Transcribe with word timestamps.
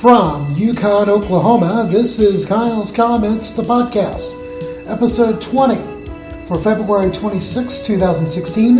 From 0.00 0.52
Yukon, 0.52 1.08
Oklahoma, 1.08 1.88
this 1.90 2.18
is 2.18 2.44
Kyle's 2.44 2.92
Comments, 2.92 3.50
the 3.52 3.62
podcast, 3.62 4.30
episode 4.86 5.40
20 5.40 5.76
for 6.46 6.58
February 6.58 7.10
26, 7.10 7.80
2016, 7.80 8.76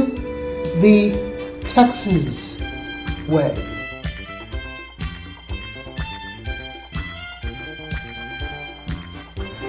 The 0.82 1.58
Texas 1.68 2.60
Way. 3.28 3.54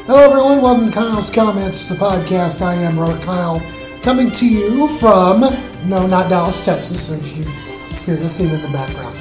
Hello, 0.05 0.19
everyone. 0.19 0.61
Welcome 0.61 0.87
to 0.87 0.93
Kyle's 0.93 1.29
Comments, 1.29 1.87
the 1.87 1.95
podcast. 1.95 2.61
I 2.61 2.75
am 2.75 2.99
Robert 2.99 3.21
Kyle, 3.21 3.63
coming 4.01 4.31
to 4.31 4.45
you 4.45 4.89
from, 4.99 5.39
no, 5.85 6.05
not 6.07 6.29
Dallas, 6.29 6.65
Texas, 6.65 7.07
since 7.07 7.25
you 7.37 7.43
hear 8.03 8.17
the 8.17 8.29
theme 8.29 8.49
in 8.49 8.61
the 8.61 8.67
background. 8.67 9.17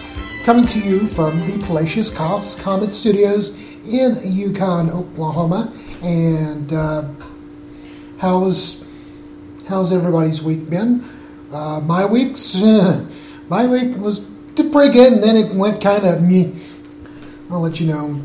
Coming 0.47 0.67
to 0.67 0.79
you 0.79 1.09
from 1.09 1.45
the 1.45 1.59
Palacious 1.67 2.09
Kyle's 2.09 2.55
Comment 2.63 2.93
Studios 2.93 3.61
in 3.85 4.17
Yukon, 4.23 4.89
Oklahoma. 4.91 5.73
And 6.05 6.73
uh, 6.73 7.03
how's 8.19 8.87
how's 9.69 9.93
everybody's 9.93 10.45
week 10.45 10.71
been? 10.71 11.05
Uh, 11.53 11.81
my 11.81 12.07
week's 12.07 12.55
my 13.49 13.67
week 13.67 13.97
was 13.97 14.21
pretty 14.55 14.93
good, 14.93 15.15
and 15.15 15.23
then 15.25 15.37
it 15.37 15.53
went 15.53 15.83
kind 15.83 16.05
of 16.05 16.23
me. 16.23 16.55
I'll 17.51 17.59
let 17.59 17.81
you 17.81 17.89
know 17.89 18.23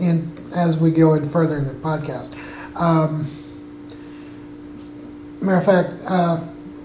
in 0.00 0.36
as 0.52 0.80
we 0.80 0.90
go 0.90 1.14
in 1.14 1.30
further 1.30 1.56
in 1.56 1.68
the 1.68 1.74
podcast. 1.74 2.34
Um, 2.74 3.30
matter 5.40 5.58
of 5.58 5.64
fact, 5.64 6.02
uh, 6.04 6.40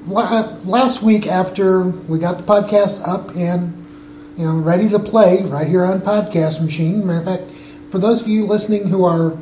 last 0.06 1.02
week 1.02 1.26
after 1.26 1.82
we 1.82 2.20
got 2.20 2.38
the 2.38 2.44
podcast 2.44 3.02
up 3.04 3.36
and 3.36 3.87
you 4.38 4.46
know 4.46 4.58
ready 4.58 4.88
to 4.90 5.00
play 5.00 5.42
right 5.44 5.68
here 5.68 5.84
on 5.84 6.02
Podcast 6.02 6.62
Machine. 6.62 7.06
Matter 7.06 7.20
of 7.20 7.26
fact, 7.26 7.44
for 7.90 8.00
those 8.00 8.22
of 8.22 8.28
you 8.28 8.46
listening 8.46 8.88
who 8.88 9.04
are 9.04 9.38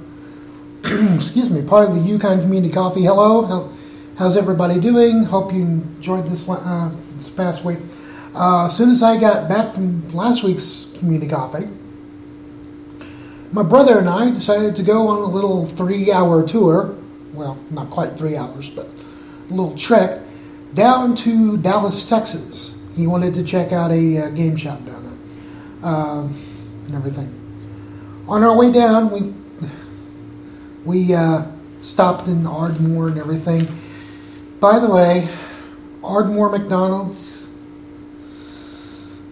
excuse 1.16 1.50
me 1.50 1.62
part 1.62 1.90
of 1.90 1.96
the 1.96 2.02
Yukon 2.02 2.42
Community 2.42 2.74
Coffee, 2.74 3.04
hello, 3.04 3.46
how, 3.46 3.70
how's 4.18 4.38
everybody 4.38 4.80
doing? 4.80 5.24
Hope 5.24 5.54
you 5.54 5.62
enjoyed 5.62 6.26
this 6.26 6.48
uh, 6.50 6.92
this 7.16 7.30
past 7.30 7.66
week. 7.66 7.80
Uh, 8.34 8.66
as 8.66 8.76
soon 8.76 8.90
as 8.90 9.04
I 9.04 9.20
got 9.20 9.48
back 9.48 9.74
from 9.74 10.08
last 10.10 10.44
week's 10.44 10.94
Community 10.98 11.30
Coffee 11.30 11.68
my 13.56 13.64
brother 13.64 14.00
and 14.00 14.10
I 14.10 14.32
decided 14.32 14.76
to 14.76 14.84
go 14.84 15.08
on 15.08 15.20
a 15.20 15.28
little 15.28 15.66
three 15.66 16.12
hour 16.12 16.46
tour. 16.46 16.94
Well, 17.34 17.58
not 17.72 17.90
quite 17.90 18.18
three 18.18 18.36
hours, 18.36 18.70
but 18.70 18.86
a 18.86 19.54
little 19.54 19.78
trek 19.78 20.20
down 20.74 21.16
to 21.16 21.56
Dallas, 21.56 22.08
Texas. 22.10 22.85
He 22.96 23.08
wanted 23.08 23.34
to 23.36 23.44
check 23.44 23.72
out 23.72 23.92
a 23.92 24.18
uh, 24.18 24.30
game 24.30 24.56
shop 24.56 24.86
down 24.86 25.04
there 25.04 25.92
uh, 25.92 26.22
and 26.22 26.96
everything. 26.96 27.42
On 28.28 28.44
our 28.44 28.56
way 28.56 28.72
down, 28.72 29.12
we 29.12 29.34
we 30.86 31.14
uh, 31.14 31.46
stopped 31.82 32.28
in 32.28 32.46
Ardmore 32.46 33.10
and 33.10 33.18
everything. 33.18 33.68
By 34.60 34.80
the 34.80 34.90
way, 34.90 35.28
Ardmore 36.04 36.50
McDonald's. 36.50 37.54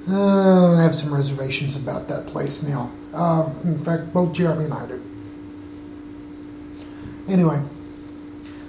Uh, 0.10 0.76
I 0.76 0.84
have 0.84 0.94
some 0.94 1.14
reservations 1.14 1.78
about 1.78 2.10
that 2.10 2.28
place 2.28 2.62
now. 2.62 2.92
Uh, 3.14 3.50
in 3.64 3.78
fact, 3.78 4.12
both 4.12 4.34
Jeremy 4.34 4.66
and 4.66 4.74
I 4.74 4.86
do. 4.88 5.02
Anyway, 7.28 7.64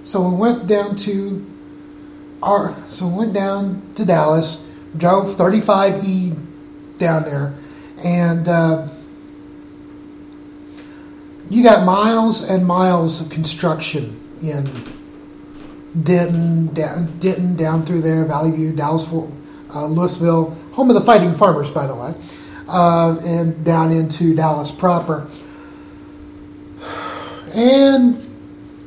so 0.04 0.28
we 0.28 0.36
went 0.36 0.68
down 0.68 0.94
to 0.96 1.44
our, 2.40 2.76
so 2.88 3.08
we 3.08 3.14
went 3.14 3.32
down 3.32 3.82
to 3.96 4.04
Dallas, 4.04 4.63
drove 4.96 5.36
35E 5.36 6.98
down 6.98 7.24
there, 7.24 7.54
and 8.02 8.48
uh, 8.48 8.88
you 11.50 11.62
got 11.62 11.84
miles 11.84 12.48
and 12.48 12.66
miles 12.66 13.20
of 13.20 13.30
construction 13.30 14.20
in 14.42 14.64
Denton, 16.00 16.72
down, 16.74 17.18
Denton 17.18 17.56
down 17.56 17.84
through 17.84 18.02
there, 18.02 18.24
Valley 18.24 18.50
View, 18.50 18.72
Dallas, 18.72 19.06
uh, 19.06 19.86
Lewisville, 19.88 20.72
home 20.72 20.90
of 20.90 20.94
the 20.94 21.02
Fighting 21.02 21.34
Farmers, 21.34 21.70
by 21.70 21.86
the 21.86 21.94
way 21.94 22.14
uh, 22.68 23.18
and 23.24 23.64
down 23.64 23.92
into 23.92 24.34
Dallas 24.34 24.70
proper. 24.70 25.28
And 27.54 28.26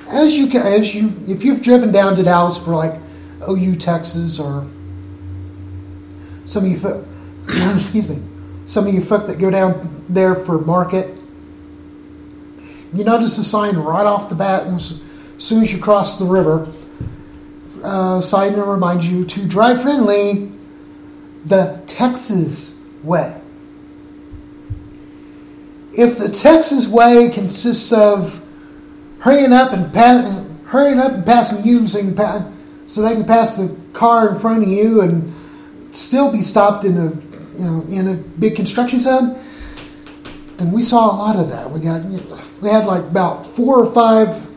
as 0.09 0.35
you 0.35 0.47
can, 0.47 0.65
as 0.65 0.93
you, 0.93 1.13
if 1.27 1.43
you've 1.43 1.61
driven 1.61 1.91
down 1.91 2.15
to 2.15 2.23
Dallas 2.23 2.63
for 2.63 2.75
like 2.75 2.99
OU 3.47 3.75
Texas 3.77 4.39
or 4.39 4.67
some 6.47 6.63
of 6.63 6.71
you, 6.71 7.05
excuse 7.73 8.07
me, 8.07 8.21
some 8.65 8.87
of 8.87 8.93
you 8.93 9.01
folk 9.01 9.27
that 9.27 9.37
go 9.37 9.51
down 9.51 10.05
there 10.07 10.33
for 10.33 10.59
market, 10.59 11.19
you 12.93 13.03
notice 13.03 13.37
a 13.37 13.43
sign 13.43 13.75
right 13.75 14.05
off 14.05 14.29
the 14.29 14.35
bat, 14.35 14.65
as 14.65 15.03
soon 15.37 15.61
as 15.61 15.73
you 15.73 15.79
cross 15.79 16.17
the 16.17 16.25
river, 16.25 16.71
uh, 17.83 18.21
sign 18.21 18.53
that 18.53 18.63
reminds 18.63 19.09
you 19.09 19.25
to 19.25 19.45
drive 19.45 19.81
friendly 19.81 20.49
the 21.45 21.83
Texas 21.85 22.81
way. 23.03 23.41
If 25.91 26.17
the 26.17 26.29
Texas 26.29 26.87
way 26.87 27.29
consists 27.29 27.91
of 27.91 28.41
hurrying 29.19 29.51
up 29.51 29.73
and 29.73 29.93
pa- 29.93 30.45
hurrying 30.67 30.99
up 30.99 31.11
and 31.11 31.25
passing 31.25 31.65
you 31.65 31.87
so, 31.87 32.13
pa- 32.13 32.49
so 32.85 33.01
they 33.01 33.15
can 33.15 33.25
pass 33.25 33.57
the 33.57 33.75
car 33.91 34.29
in 34.29 34.39
front 34.39 34.63
of 34.63 34.69
you 34.69 35.01
and 35.01 35.33
still 35.91 36.31
be 36.31 36.41
stopped 36.41 36.83
in 36.85 36.97
a 36.97 37.09
you 37.57 37.65
know 37.65 37.85
in 37.89 38.07
a 38.07 38.15
big 38.15 38.55
construction 38.55 38.99
zone, 38.99 39.39
then 40.57 40.71
we 40.71 40.81
saw 40.81 41.11
a 41.11 41.15
lot 41.15 41.35
of 41.35 41.49
that. 41.49 41.69
We 41.71 41.79
got 41.79 42.03
we 42.03 42.69
had 42.69 42.85
like 42.85 43.03
about 43.03 43.45
four 43.45 43.83
or 43.83 43.91
five 43.91 44.47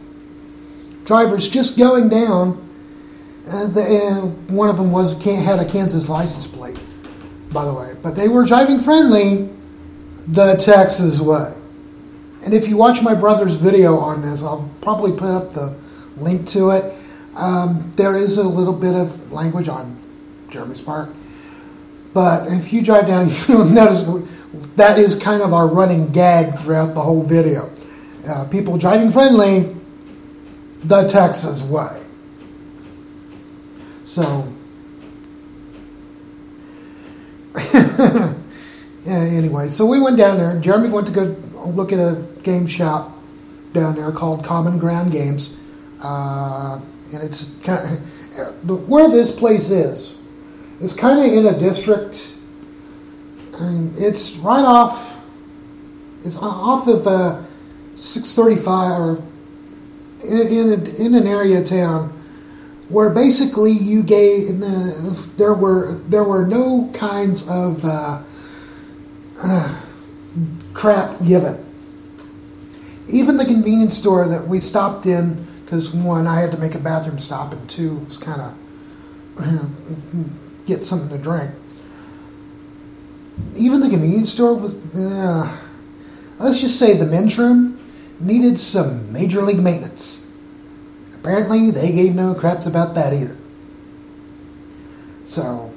drivers 1.04 1.48
just 1.48 1.78
going 1.78 2.08
down. 2.08 2.66
Uh, 3.48 3.66
the, 3.66 3.82
uh, 3.82 4.26
one 4.54 4.68
of 4.68 4.76
them 4.76 4.92
was 4.92 5.20
can't 5.20 5.44
had 5.44 5.58
a 5.58 5.64
Kansas 5.64 6.08
license 6.08 6.46
plate, 6.46 6.78
by 7.52 7.64
the 7.64 7.74
way, 7.74 7.94
but 8.02 8.14
they 8.14 8.28
were 8.28 8.44
driving 8.44 8.78
friendly 8.78 9.48
the 10.26 10.54
Texas 10.54 11.20
way. 11.20 11.52
And 12.44 12.54
if 12.54 12.68
you 12.68 12.76
watch 12.76 13.02
my 13.02 13.14
brother's 13.14 13.56
video 13.56 13.98
on 13.98 14.22
this, 14.22 14.42
I'll 14.42 14.70
probably 14.80 15.12
put 15.12 15.30
up 15.30 15.52
the 15.52 15.76
link 16.16 16.46
to 16.48 16.70
it. 16.70 16.94
Um, 17.36 17.92
there 17.96 18.16
is 18.16 18.38
a 18.38 18.48
little 18.48 18.72
bit 18.72 18.94
of 18.94 19.32
language 19.32 19.68
on 19.68 19.98
Jeremy's 20.48 20.80
part. 20.80 21.10
But 22.12 22.50
if 22.52 22.72
you 22.72 22.82
drive 22.82 23.06
down, 23.06 23.30
you'll 23.48 23.64
notice 23.66 24.02
that 24.76 24.98
is 24.98 25.16
kind 25.16 25.42
of 25.42 25.52
our 25.52 25.68
running 25.68 26.10
gag 26.10 26.58
throughout 26.58 26.94
the 26.94 27.00
whole 27.00 27.22
video. 27.22 27.70
Uh, 28.26 28.44
people 28.46 28.76
driving 28.76 29.10
friendly, 29.10 29.74
the 30.84 31.06
Texas 31.06 31.62
way. 31.62 32.00
So, 34.04 34.52
yeah, 37.72 38.34
anyway, 39.06 39.68
so 39.68 39.86
we 39.86 40.00
went 40.00 40.16
down 40.16 40.38
there. 40.38 40.58
Jeremy 40.58 40.88
went 40.88 41.06
to 41.06 41.12
go 41.12 41.36
look 41.66 41.92
at 41.92 41.98
a 41.98 42.26
game 42.42 42.66
shop 42.66 43.16
down 43.72 43.94
there 43.94 44.10
called 44.10 44.44
Common 44.44 44.78
Ground 44.78 45.12
Games, 45.12 45.60
uh, 46.02 46.80
and 47.12 47.22
it's 47.22 47.56
kind 47.58 47.98
of, 48.38 48.88
where 48.88 49.08
this 49.08 49.36
place 49.36 49.70
is. 49.70 50.19
It's 50.80 50.94
kind 50.94 51.18
of 51.18 51.26
in 51.26 51.46
a 51.46 51.58
district. 51.58 52.32
I 53.54 53.62
mean, 53.64 53.94
it's 53.98 54.36
right 54.38 54.64
off. 54.64 55.18
It's 56.24 56.38
off 56.38 56.86
of 56.88 57.06
uh, 57.06 57.42
635 57.94 59.00
or 59.00 59.22
in 60.24 60.46
in, 60.48 60.68
a, 60.68 60.94
in 60.96 61.14
an 61.14 61.26
area 61.26 61.62
town 61.62 62.08
where 62.88 63.10
basically 63.10 63.72
you 63.72 64.02
gave 64.02 64.58
the, 64.58 65.30
there 65.36 65.54
were 65.54 65.94
there 66.08 66.24
were 66.24 66.46
no 66.46 66.90
kinds 66.94 67.48
of 67.48 67.84
uh, 67.84 68.22
uh, 69.42 69.80
crap 70.72 71.22
given. 71.24 71.64
Even 73.08 73.36
the 73.36 73.44
convenience 73.44 73.98
store 73.98 74.26
that 74.28 74.46
we 74.46 74.60
stopped 74.60 75.04
in, 75.04 75.46
because 75.64 75.92
one, 75.92 76.26
I 76.26 76.40
had 76.40 76.52
to 76.52 76.58
make 76.58 76.74
a 76.74 76.78
bathroom 76.78 77.18
stop, 77.18 77.52
and 77.52 77.68
two, 77.68 77.98
it 77.98 78.08
was 78.08 78.18
kind 78.18 78.40
of 78.40 78.54
get 80.70 80.84
something 80.84 81.08
to 81.10 81.18
drink. 81.18 81.50
Even 83.56 83.80
the 83.80 83.90
convenience 83.90 84.32
store 84.32 84.54
was, 84.54 84.74
uh, 84.94 85.56
let's 86.38 86.60
just 86.60 86.78
say 86.78 86.96
the 86.96 87.06
men's 87.06 87.36
room 87.36 87.78
needed 88.20 88.58
some 88.58 89.12
major 89.12 89.42
league 89.42 89.58
maintenance. 89.58 90.32
Apparently, 91.14 91.70
they 91.70 91.92
gave 91.92 92.14
no 92.14 92.34
craps 92.34 92.66
about 92.66 92.94
that 92.94 93.12
either. 93.12 93.36
So, 95.24 95.74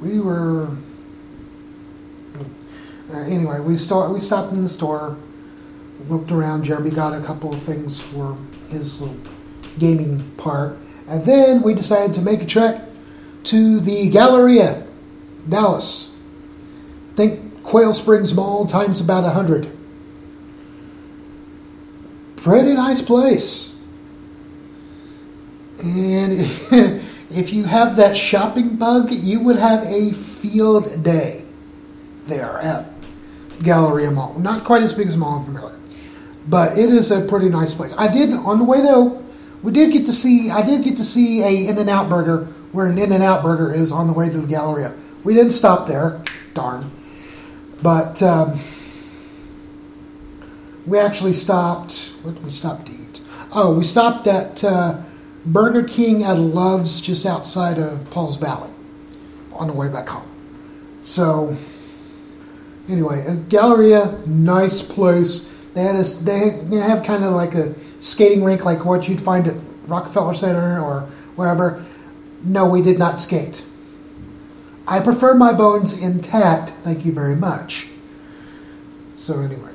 we 0.00 0.20
were 0.20 0.76
uh, 3.12 3.18
anyway, 3.18 3.60
we 3.60 3.76
start 3.76 4.12
we 4.12 4.18
stopped 4.18 4.52
in 4.52 4.62
the 4.62 4.68
store, 4.68 5.16
looked 6.08 6.32
around. 6.32 6.64
Jeremy 6.64 6.90
got 6.90 7.12
a 7.12 7.24
couple 7.24 7.52
of 7.52 7.62
things 7.62 8.00
for 8.00 8.36
his 8.70 9.00
little 9.00 9.16
gaming 9.78 10.30
part, 10.36 10.78
and 11.08 11.24
then 11.24 11.62
we 11.62 11.74
decided 11.74 12.14
to 12.14 12.22
make 12.22 12.42
a 12.42 12.46
trek 12.46 12.80
to 13.44 13.80
the 13.80 14.08
Galleria, 14.08 14.86
Dallas. 15.48 16.16
Think 17.14 17.62
Quail 17.62 17.94
Springs 17.94 18.34
Mall 18.34 18.66
times 18.66 19.00
about 19.00 19.24
100. 19.24 19.68
Pretty 22.36 22.74
nice 22.74 23.00
place. 23.02 23.82
And 25.82 26.40
if 27.30 27.52
you 27.52 27.64
have 27.64 27.96
that 27.96 28.16
shopping 28.16 28.76
bug, 28.76 29.12
you 29.12 29.40
would 29.40 29.56
have 29.56 29.84
a 29.84 30.12
field 30.12 31.02
day 31.02 31.44
there 32.24 32.58
at 32.58 32.86
Galleria 33.62 34.10
Mall. 34.10 34.38
Not 34.38 34.64
quite 34.64 34.82
as 34.82 34.92
big 34.92 35.06
as 35.06 35.16
Mall 35.16 35.40
of 35.40 35.48
America, 35.48 35.78
but 36.46 36.78
it 36.78 36.90
is 36.90 37.10
a 37.10 37.26
pretty 37.26 37.48
nice 37.48 37.74
place. 37.74 37.94
I 37.96 38.12
did 38.12 38.32
on 38.32 38.58
the 38.58 38.64
way 38.64 38.80
though. 38.80 39.22
We 39.62 39.72
did 39.72 39.92
get 39.92 40.04
to 40.06 40.12
see. 40.12 40.50
I 40.50 40.62
did 40.64 40.84
get 40.84 40.98
to 40.98 41.04
see 41.04 41.42
a 41.42 41.70
In 41.70 41.78
and 41.78 41.88
Out 41.88 42.10
Burger 42.10 42.48
where 42.74 42.86
an 42.86 42.98
In 42.98 43.12
and 43.12 43.22
Out 43.22 43.42
Burger 43.42 43.72
is 43.72 43.92
on 43.92 44.08
the 44.08 44.12
way 44.12 44.28
to 44.28 44.38
the 44.38 44.48
Galleria. 44.48 44.92
We 45.22 45.32
didn't 45.32 45.52
stop 45.52 45.86
there. 45.86 46.20
Darn. 46.54 46.90
But 47.80 48.20
um, 48.20 48.58
we 50.84 50.98
actually 50.98 51.34
stopped. 51.34 52.12
What 52.22 52.34
did 52.34 52.44
we 52.44 52.50
stop 52.50 52.84
to 52.86 52.92
eat? 52.92 53.20
Oh, 53.52 53.78
we 53.78 53.84
stopped 53.84 54.26
at 54.26 54.64
uh, 54.64 55.02
Burger 55.46 55.84
King 55.84 56.24
at 56.24 56.36
Love's 56.36 57.00
just 57.00 57.24
outside 57.24 57.78
of 57.78 58.10
Pauls 58.10 58.38
Valley 58.38 58.70
on 59.52 59.68
the 59.68 59.72
way 59.72 59.88
back 59.88 60.08
home. 60.08 60.28
So, 61.04 61.56
anyway, 62.88 63.24
Galleria, 63.48 64.18
nice 64.26 64.82
place. 64.82 65.44
They 65.74 65.82
had 65.82 65.94
a, 65.94 66.02
they, 66.02 66.50
they 66.64 66.76
have 66.78 67.04
kind 67.04 67.24
of 67.24 67.34
like 67.34 67.54
a 67.54 67.74
skating 68.00 68.42
rink 68.42 68.64
like 68.64 68.84
what 68.84 69.08
you'd 69.08 69.20
find 69.20 69.46
at 69.46 69.54
Rockefeller 69.86 70.34
Center 70.34 70.80
or 70.80 71.02
wherever. 71.36 71.84
No, 72.44 72.68
we 72.68 72.82
did 72.82 72.98
not 72.98 73.18
skate. 73.18 73.66
I 74.86 75.00
prefer 75.00 75.34
my 75.34 75.52
bones 75.52 76.00
intact, 76.00 76.70
thank 76.70 77.06
you 77.06 77.12
very 77.12 77.34
much. 77.34 77.88
So, 79.16 79.40
anyway, 79.40 79.72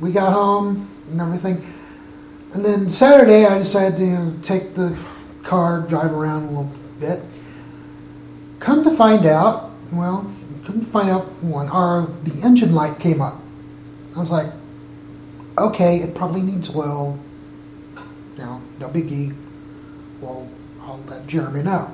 we 0.00 0.12
got 0.12 0.34
home 0.34 0.88
and 1.10 1.20
everything. 1.20 1.66
And 2.52 2.64
then 2.64 2.90
Saturday, 2.90 3.46
I 3.46 3.58
decided 3.58 3.96
to 3.98 4.38
take 4.42 4.74
the 4.74 4.98
car, 5.42 5.80
drive 5.80 6.12
around 6.12 6.44
a 6.44 6.46
little 6.48 6.70
bit. 7.00 7.20
Come 8.60 8.84
to 8.84 8.90
find 8.90 9.24
out, 9.24 9.70
well, 9.92 10.30
come 10.64 10.80
to 10.80 10.86
find 10.86 11.08
out, 11.08 11.24
one, 11.42 11.68
our 11.68 12.02
the 12.22 12.40
engine 12.42 12.74
light 12.74 12.98
came 12.98 13.22
up. 13.22 13.40
I 14.14 14.18
was 14.18 14.30
like, 14.30 14.52
okay, 15.56 15.96
it 15.98 16.14
probably 16.14 16.42
needs 16.42 16.74
oil. 16.74 17.18
You 18.36 18.44
know, 18.44 18.62
no 18.78 18.88
biggie. 18.88 19.34
Well, 20.20 20.48
I'll 20.94 21.00
let 21.08 21.26
Jeremy 21.26 21.62
know. 21.62 21.90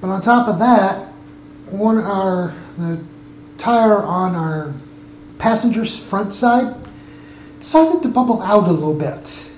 But 0.00 0.10
on 0.10 0.20
top 0.20 0.48
of 0.48 0.58
that, 0.58 1.02
one 1.70 1.98
our 1.98 2.54
the 2.76 3.02
tire 3.56 4.02
on 4.02 4.34
our 4.34 4.74
passenger's 5.38 5.98
front 5.98 6.34
side 6.34 6.74
decided 7.58 8.02
to 8.02 8.08
bubble 8.08 8.42
out 8.42 8.68
a 8.68 8.72
little 8.72 8.94
bit. 8.94 9.50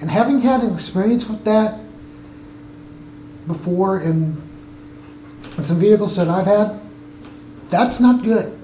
And 0.00 0.10
having 0.10 0.40
had 0.40 0.62
an 0.62 0.74
experience 0.74 1.28
with 1.28 1.44
that 1.44 1.78
before 3.46 4.00
in 4.00 4.42
some 5.60 5.78
vehicles 5.78 6.16
that 6.16 6.28
I've 6.28 6.46
had, 6.46 6.80
that's 7.70 8.00
not 8.00 8.24
good. 8.24 8.58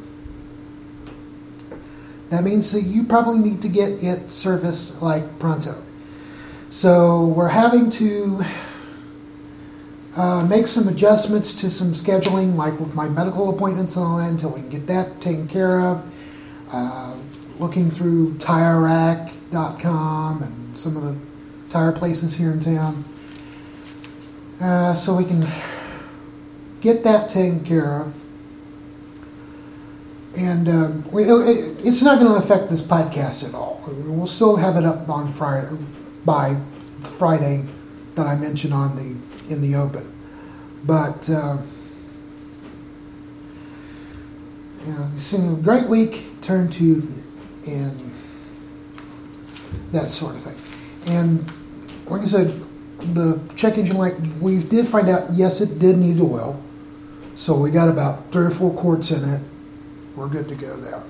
That 2.31 2.43
means 2.43 2.73
that 2.73 2.83
you 2.83 3.05
probably 3.05 3.39
need 3.39 3.62
to 3.62 3.69
get 3.69 4.03
it 4.03 4.31
serviced 4.31 5.01
like 5.01 5.39
pronto. 5.39 5.81
So 6.71 7.27
we're 7.27 7.49
having 7.49 7.91
to 7.91 8.45
uh, 10.17 10.47
make 10.47 10.69
some 10.69 10.87
adjustments 10.87 11.53
to 11.63 11.69
some 11.69 11.89
scheduling, 11.89 12.55
like 12.55 12.79
with 12.79 12.95
my 12.95 13.09
medical 13.09 13.51
appointments 13.51 13.97
and 13.97 14.05
all 14.05 14.19
that, 14.19 14.31
until 14.31 14.51
we 14.51 14.61
can 14.61 14.69
get 14.69 14.87
that 14.87 15.21
taken 15.21 15.49
care 15.49 15.81
of. 15.81 16.09
Uh, 16.73 17.17
looking 17.59 17.91
through 17.91 18.35
TireRack.com 18.35 20.45
and 20.45 20.79
some 20.79 20.97
of 20.97 21.03
the 21.03 21.17
tire 21.69 21.91
places 21.91 22.37
here 22.37 22.53
in 22.53 22.61
town, 22.61 23.05
uh, 24.61 24.95
so 24.95 25.17
we 25.17 25.25
can 25.25 25.49
get 26.81 27.03
that 27.03 27.29
taken 27.29 27.65
care 27.65 28.01
of. 28.01 28.15
And 30.37 30.69
um, 30.69 31.05
it, 31.13 31.85
it's 31.85 32.01
not 32.01 32.21
going 32.21 32.31
to 32.31 32.39
affect 32.39 32.71
this 32.71 32.81
podcast 32.81 33.49
at 33.49 33.57
all. 33.57 33.83
We'll 33.89 34.29
still 34.29 34.55
have 34.55 34.77
it 34.77 34.85
up 34.85 35.09
on 35.09 35.33
Friday 35.33 35.77
by 36.25 36.57
Friday 37.01 37.65
that 38.15 38.27
I 38.27 38.37
mentioned 38.37 38.75
on 38.75 38.97
the 38.97 39.53
in 39.53 39.61
the 39.61 39.75
open. 39.75 40.13
But 40.85 41.29
uh, 41.29 41.59
you 44.87 44.93
know, 44.93 45.11
it's 45.15 45.33
a 45.33 45.57
great 45.63 45.87
week. 45.87 46.41
Turn 46.41 46.71
to 46.71 47.07
and 47.67 48.11
that 49.93 50.11
sort 50.11 50.35
of 50.37 50.43
thing. 50.43 51.15
And 51.15 51.45
like 52.07 52.23
I 52.23 52.25
said, 52.25 52.49
the 52.99 53.41
check 53.57 53.79
engine 53.79 53.97
light, 53.97 54.19
we 54.41 54.59
did 54.59 54.87
find 54.87 55.09
out, 55.09 55.33
yes, 55.33 55.61
it 55.61 55.79
did 55.79 55.99
need 55.99 56.21
oil. 56.21 56.63
So 57.35 57.57
we 57.57 57.71
got 57.71 57.89
about 57.89 58.31
three 58.33 58.45
or 58.45 58.51
four 58.51 58.73
quarts 58.75 59.11
in 59.11 59.29
it. 59.29 59.41
We're 60.17 60.29
good 60.29 60.49
to 60.49 60.55
go 60.55 60.77
there. 60.77 61.03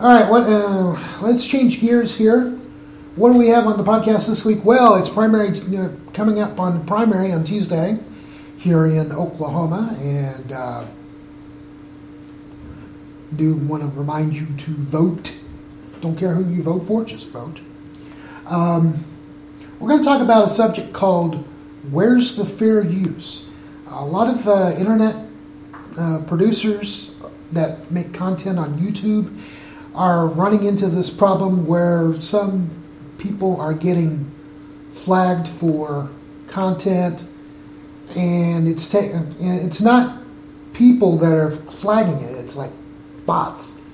All 0.00 0.08
right, 0.08 0.30
what, 0.30 0.44
uh, 0.44 0.96
let's 1.20 1.44
change 1.44 1.80
gears 1.80 2.16
here. 2.16 2.56
What 3.18 3.32
do 3.32 3.38
we 3.38 3.48
have 3.48 3.66
on 3.66 3.76
the 3.76 3.82
podcast 3.82 4.28
this 4.28 4.44
week? 4.44 4.64
Well, 4.64 4.94
it's 4.94 5.08
primary 5.08 5.48
uh, 5.48 5.88
coming 6.12 6.40
up 6.40 6.60
on 6.60 6.86
primary 6.86 7.32
on 7.32 7.42
Tuesday 7.42 7.98
here 8.58 8.86
in 8.86 9.10
Oklahoma, 9.10 9.96
and 10.00 10.52
uh, 10.52 10.84
do 13.34 13.56
want 13.56 13.82
to 13.82 13.88
remind 13.98 14.34
you 14.34 14.46
to 14.46 14.70
vote. 14.70 15.34
Don't 16.00 16.16
care 16.16 16.32
who 16.32 16.48
you 16.48 16.62
vote 16.62 16.78
for, 16.78 17.04
just 17.04 17.32
vote. 17.32 17.60
Um, 18.46 19.04
we're 19.80 19.88
going 19.88 20.00
to 20.00 20.06
talk 20.06 20.22
about 20.22 20.44
a 20.44 20.48
subject 20.48 20.92
called 20.92 21.44
Where's 21.90 22.36
the 22.36 22.44
Fair 22.44 22.84
Use? 22.84 23.50
A 23.90 24.04
lot 24.04 24.32
of 24.32 24.46
uh, 24.46 24.76
internet 24.78 25.16
uh, 25.98 26.22
producers 26.24 27.16
that 27.50 27.90
make 27.90 28.14
content 28.14 28.60
on 28.60 28.78
YouTube 28.78 29.36
are 29.92 30.28
running 30.28 30.62
into 30.62 30.86
this 30.86 31.10
problem 31.10 31.66
where 31.66 32.14
some 32.22 32.78
people 33.18 33.60
are 33.60 33.74
getting 33.74 34.30
flagged 34.92 35.46
for 35.46 36.08
content 36.46 37.24
and 38.16 38.66
it's 38.66 38.88
ta- 38.88 39.24
it's 39.38 39.80
not 39.80 40.22
people 40.72 41.16
that 41.18 41.32
are 41.32 41.50
flagging 41.50 42.20
it 42.20 42.38
it's 42.38 42.56
like 42.56 42.70
bots. 43.28 43.84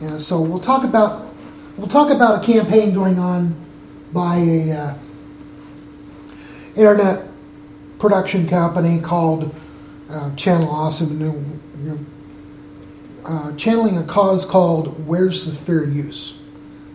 And 0.00 0.20
so 0.20 0.40
we'll 0.40 0.58
talk 0.58 0.84
about 0.84 1.32
we'll 1.76 1.86
talk 1.86 2.10
about 2.10 2.42
a 2.42 2.46
campaign 2.46 2.94
going 2.94 3.18
on 3.18 3.54
by 4.12 4.36
a 4.36 4.72
uh, 4.72 4.94
internet 6.74 7.28
production 7.98 8.48
company 8.48 9.00
called 9.00 9.54
uh, 10.10 10.34
Channel 10.34 10.68
Awesome, 10.68 11.18
know, 11.90 11.98
uh, 13.24 13.54
channeling 13.56 13.98
a 13.98 14.04
cause 14.04 14.44
called 14.44 15.06
"Where's 15.06 15.44
the 15.44 15.56
Fair 15.56 15.84
Use." 15.84 16.42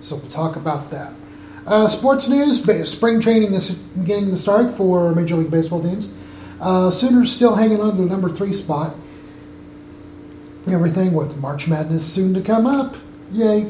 So 0.02 0.18
we'll 0.18 0.30
talk 0.30 0.56
about 0.56 0.92
that. 0.92 1.14
Uh, 1.66 1.88
sports 1.88 2.28
news: 2.28 2.62
Spring 2.92 3.22
training 3.22 3.54
is 3.54 3.78
getting 4.04 4.32
the 4.32 4.38
start 4.38 4.72
for 4.72 5.16
Major 5.16 5.36
League 5.36 5.52
Baseball 5.52 5.82
teams. 5.82 6.14
Uh, 6.60 6.92
Sooners 6.92 7.32
still 7.32 7.56
hanging 7.56 7.82
on 7.82 7.96
to 7.96 8.02
the 8.04 8.10
number 8.10 8.30
three 8.30 8.54
spot 8.54 8.96
everything 10.68 11.14
with 11.14 11.38
March 11.38 11.68
Madness 11.68 12.06
soon 12.06 12.34
to 12.34 12.42
come 12.42 12.66
up. 12.66 12.96
Yay. 13.32 13.70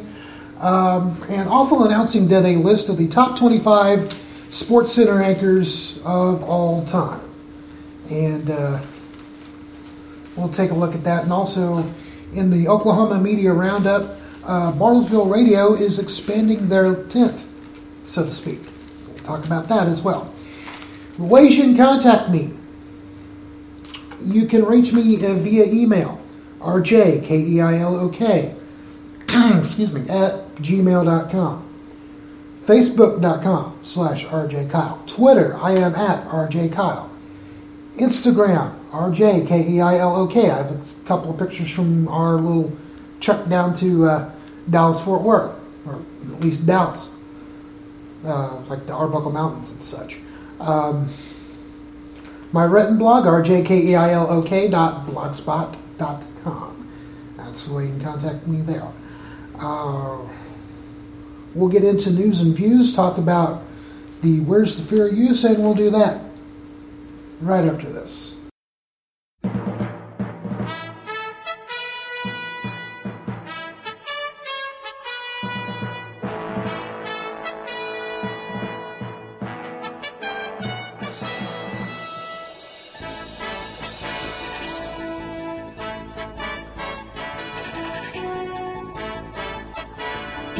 Um, 0.59 1.17
and 1.29 1.50
Awful 1.50 1.83
Announcing 1.83 2.27
did 2.27 2.45
a 2.45 2.57
list 2.57 2.89
of 2.89 2.97
the 2.97 3.07
top 3.07 3.38
25 3.38 4.11
Sports 4.11 4.93
Center 4.93 5.21
anchors 5.21 6.00
of 6.05 6.43
all 6.43 6.83
time. 6.85 7.21
And 8.09 8.50
uh, 8.50 8.81
we'll 10.35 10.50
take 10.50 10.71
a 10.71 10.75
look 10.75 10.93
at 10.93 11.03
that. 11.05 11.23
And 11.23 11.31
also, 11.31 11.83
in 12.33 12.50
the 12.50 12.67
Oklahoma 12.67 13.19
Media 13.19 13.53
Roundup, 13.53 14.17
uh, 14.45 14.71
Bartlesville 14.74 15.31
Radio 15.31 15.74
is 15.74 16.00
expanding 16.00 16.69
their 16.69 17.03
tent, 17.05 17.45
so 18.05 18.25
to 18.25 18.31
speak. 18.31 18.60
We'll 19.07 19.17
talk 19.17 19.45
about 19.45 19.67
that 19.69 19.88
as 19.88 20.01
well. 20.01 20.33
The 21.17 21.24
Ways 21.24 21.57
you 21.57 21.63
can 21.63 21.77
contact 21.77 22.29
me. 22.29 22.51
You 24.24 24.48
can 24.48 24.65
reach 24.65 24.93
me 24.93 25.15
uh, 25.15 25.33
via 25.33 25.65
email 25.65 26.21
RJ, 26.60 27.25
K 27.25 27.39
E 27.39 27.62
I 27.62 27.79
L 27.79 27.95
O 28.00 28.10
K, 28.10 28.55
excuse 29.60 29.91
me, 29.91 30.01
at 30.01 30.55
gmail.com. 30.57 31.67
Facebook.com 32.62 33.79
slash 33.81 34.25
RJ 34.25 34.69
Kyle. 34.69 35.01
Twitter, 35.07 35.57
I 35.57 35.71
am 35.71 35.95
at 35.95 36.27
RJ 36.27 36.74
Kyle. 36.74 37.10
Instagram, 37.95 38.75
RJ. 38.91 39.81
I 39.81 39.93
have 39.93 40.71
a 40.71 41.07
couple 41.07 41.31
of 41.31 41.39
pictures 41.39 41.74
from 41.74 42.07
our 42.07 42.36
little 42.36 42.71
trip 43.21 43.47
down 43.47 43.73
to 43.75 44.05
uh, 44.05 44.31
Dallas 44.69 44.99
Fort 45.01 45.21
Worth, 45.21 45.55
or 45.87 46.01
at 46.33 46.41
least 46.41 46.67
Dallas, 46.67 47.09
uh, 48.25 48.57
like 48.67 48.85
the 48.85 48.93
Arbuckle 48.93 49.31
Mountains 49.31 49.71
and 49.71 49.81
such. 49.81 50.19
Um, 50.59 51.09
my 52.51 52.65
written 52.65 52.97
blog, 52.97 53.25
rjkeilok 53.25 54.69
dot 54.69 55.07
blogspot 55.07 55.77
dot 55.97 56.25
com. 56.43 56.89
That's 57.37 57.65
the 57.67 57.73
way 57.73 57.85
you 57.85 57.91
can 57.91 58.01
contact 58.01 58.45
me 58.45 58.61
there. 58.61 58.91
Uh, 59.57 60.17
we'll 61.53 61.69
get 61.69 61.83
into 61.83 62.11
news 62.11 62.41
and 62.41 62.55
views, 62.55 62.95
talk 62.95 63.17
about 63.17 63.63
the 64.21 64.39
Where's 64.41 64.77
the 64.77 64.83
Fair 64.83 65.07
Use, 65.07 65.43
and 65.43 65.59
we'll 65.59 65.75
do 65.75 65.89
that 65.91 66.21
right 67.39 67.65
after 67.65 67.89
this. 67.89 68.40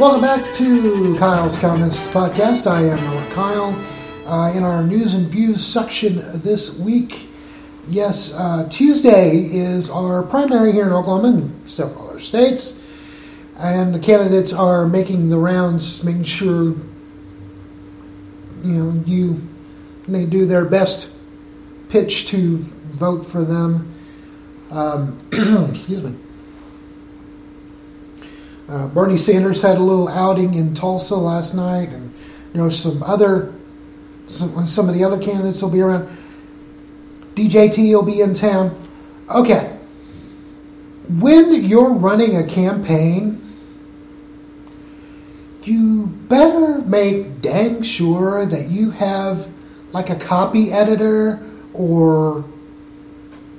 Welcome 0.02 0.22
back 0.22 0.52
to 0.54 1.16
Kyle's 1.20 1.60
Comments 1.60 2.08
Podcast. 2.08 2.66
I 2.66 2.86
am 2.86 3.32
Kyle. 3.34 3.80
Uh, 4.26 4.52
in 4.52 4.64
our 4.64 4.82
news 4.82 5.14
and 5.14 5.28
views 5.28 5.64
section 5.64 6.24
this 6.42 6.80
week, 6.80 7.28
yes, 7.88 8.34
uh, 8.34 8.68
Tuesday 8.68 9.38
is 9.38 9.92
our 9.92 10.24
primary 10.24 10.72
here 10.72 10.88
in 10.88 10.92
Oklahoma 10.92 11.28
and 11.28 11.70
several 11.70 12.10
other 12.10 12.20
states. 12.20 12.84
And 13.60 13.94
the 13.94 14.00
candidates 14.00 14.52
are 14.52 14.88
making 14.88 15.30
the 15.30 15.38
rounds, 15.38 16.04
making 16.04 16.24
sure 16.24 16.74
you 18.64 18.74
know 18.74 19.04
you 19.06 19.48
they 20.08 20.26
do 20.26 20.48
their 20.48 20.66
best 20.66 21.16
pitch 21.90 22.26
to 22.30 22.58
vote 22.58 23.24
for 23.24 23.46
them. 23.46 23.94
Um, 24.72 25.20
excuse 25.70 26.02
me. 26.02 26.16
Uh, 28.72 28.88
Bernie 28.88 29.18
Sanders 29.18 29.62
had 29.62 29.76
a 29.76 29.82
little 29.82 30.08
outing 30.08 30.54
in 30.54 30.74
Tulsa 30.74 31.16
last 31.16 31.54
night, 31.54 31.90
and 31.90 32.14
you 32.54 32.62
know 32.62 32.70
some 32.70 33.04
other 33.04 33.54
some, 34.28 34.66
some 34.66 34.88
of 34.88 34.96
the 34.96 35.04
other 35.04 35.22
candidates 35.22 35.62
will 35.62 35.72
be 35.72 35.82
around. 35.82 36.08
DJT 37.36 37.94
will 37.94 38.06
be 38.06 38.22
in 38.22 38.34
town. 38.34 38.78
Okay, 39.30 39.78
when 41.10 41.54
you're 41.54 41.92
running 41.92 42.38
a 42.38 42.48
campaign, 42.48 43.42
you 45.64 46.08
better 46.08 46.82
make 46.84 47.42
dang 47.42 47.82
sure 47.82 48.46
that 48.46 48.70
you 48.70 48.92
have 48.92 49.50
like 49.92 50.10
a 50.10 50.16
copy 50.16 50.72
editor 50.72 51.46
or 51.74 52.46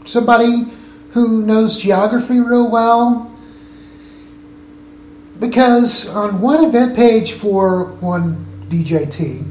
somebody 0.07 0.69
who 1.11 1.45
knows 1.45 1.77
geography 1.77 2.41
real 2.41 2.71
well 2.71 3.32
because 5.43 6.09
on 6.09 6.41
one 6.41 6.65
event 6.65 6.95
page 6.95 7.33
for 7.33 7.87
one 7.95 8.47
DJT, 8.69 9.45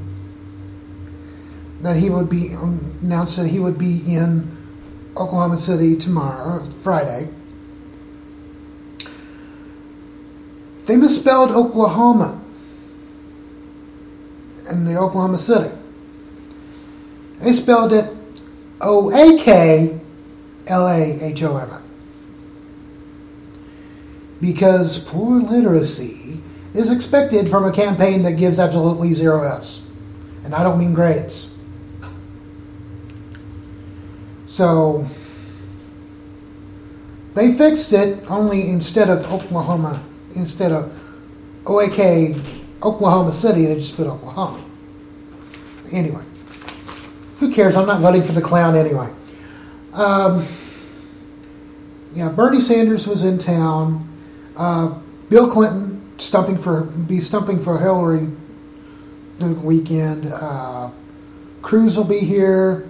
that 1.82 1.98
he 1.98 2.10
would 2.10 2.30
be 2.30 2.56
um, 2.56 2.96
announced 3.02 3.36
that 3.36 3.48
he 3.48 3.60
would 3.60 3.78
be 3.78 3.98
in 4.08 4.56
Oklahoma 5.18 5.58
City 5.58 5.98
tomorrow, 5.98 6.62
uh, 6.62 6.72
Friday. 6.72 7.28
They 10.86 10.96
misspelled 10.96 11.52
Oklahoma 11.52 12.42
in 14.70 14.86
the 14.86 14.98
Oklahoma 14.98 15.38
City. 15.38 15.76
They 17.40 17.52
spelled 17.52 17.92
it 17.92 18.16
O 18.80 19.12
A 19.12 19.38
K 19.38 20.00
L 20.68 20.88
A 20.88 21.22
H 21.22 21.44
O 21.44 21.58
M 21.58 21.70
A 21.70 21.91
because 24.42 24.98
poor 24.98 25.40
literacy 25.40 26.42
is 26.74 26.92
expected 26.92 27.50
from 27.50 27.64
a 27.64 27.72
campaign 27.72 28.24
that 28.24 28.34
gives 28.34 28.60
absolutely 28.60 29.14
zero 29.14 29.44
F's. 29.44 29.90
And 30.44 30.56
I 30.56 30.64
don't 30.64 30.80
mean 30.80 30.94
grades. 30.94 31.58
So 34.48 35.06
they 37.36 37.54
fixed 37.54 37.94
it 37.94 38.24
only 38.30 38.68
instead 38.68 39.10
of 39.10 39.32
Oklahoma, 39.32 40.04
instead 40.36 40.72
of 40.72 40.92
OAK 41.66 42.36
Oklahoma 42.84 43.32
City, 43.32 43.66
they 43.66 43.76
just 43.76 43.96
put 43.96 44.08
Oklahoma. 44.08 44.64
Anyway, 45.92 46.24
who 47.38 47.54
cares? 47.54 47.76
I'm 47.76 47.86
not 47.86 48.02
voting 48.02 48.24
for 48.24 48.32
the 48.32 48.42
clown 48.42 48.76
anyway. 48.76 49.10
Um, 49.94 50.46
yeah, 52.14 52.30
Bernie 52.30 52.60
Sanders 52.60 53.08
was 53.08 53.24
in 53.24 53.38
town. 53.38 54.11
Uh, 54.62 54.94
Bill 55.28 55.50
Clinton 55.50 56.08
stumping 56.20 56.56
for 56.56 56.84
be 56.84 57.20
stumping 57.20 57.60
for 57.60 57.80
Hillary 57.80 58.28
the 59.40 59.48
weekend. 59.48 60.32
Uh, 60.32 60.92
Cruz 61.64 61.98
will 61.98 62.04
be 62.04 62.20
here. 62.20 62.88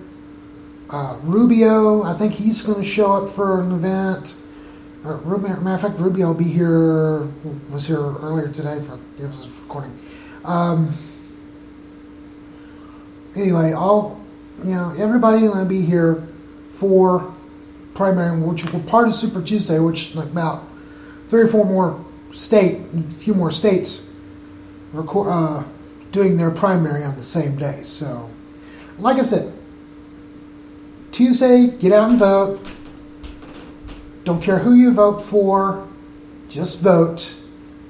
Uh, 0.90 1.18
Rubio, 1.24 2.04
I 2.04 2.13
think 2.13 2.34
he's 2.34 2.62
going 2.62 2.80
to 2.80 2.84
show 2.84 3.13
up 3.13 3.30
for 3.30 3.62
an 3.62 3.72
event. 3.72 4.36
Uh, 5.06 5.16
matter 5.16 5.74
of 5.74 5.82
fact, 5.82 5.98
Rubio 5.98 6.28
will 6.28 6.34
be 6.34 6.44
here. 6.44 7.20
Was 7.72 7.88
here 7.88 8.00
earlier 8.00 8.50
today 8.50 8.82
for 8.82 9.00
it 9.18 9.24
was 9.24 9.48
recording. 9.62 9.98
Um, 10.44 10.94
anyway, 13.34 13.72
all 13.72 14.20
you 14.62 14.75
know, 14.75 14.94
everybody 14.98 15.48
going 15.48 15.60
to 15.60 15.66
be 15.70 15.86
here 15.86 16.28
for 16.68 17.34
primary, 17.94 18.38
which 18.42 18.70
will 18.74 18.82
part 18.82 19.08
of 19.08 19.16
Super 19.16 19.42
Tuesday, 19.42 19.80
which 19.80 20.16
like 20.16 20.28
about 20.28 20.68
three 21.32 21.44
or 21.44 21.48
four 21.48 21.64
more 21.64 22.04
state, 22.34 22.82
a 22.94 23.02
few 23.14 23.34
more 23.34 23.52
states 23.52 24.14
record, 24.92 25.30
uh, 25.30 25.64
doing 26.12 26.36
their 26.36 26.52
primary 26.52 27.06
on 27.06 27.16
the 27.16 27.24
same 27.24 27.56
day. 27.56 27.84
So, 27.84 28.30
like 29.00 29.16
I 29.16 29.22
said, 29.22 29.54
Tuesday, 31.14 31.68
get 31.68 31.94
out 31.94 32.10
and 32.10 32.20
vote. 32.20 32.70
Don't 34.26 34.44
care 34.44 34.60
who 34.60 34.74
you 34.74 34.94
vote 34.94 35.20
for, 35.22 35.88
just 36.50 36.82
vote. 36.82 37.42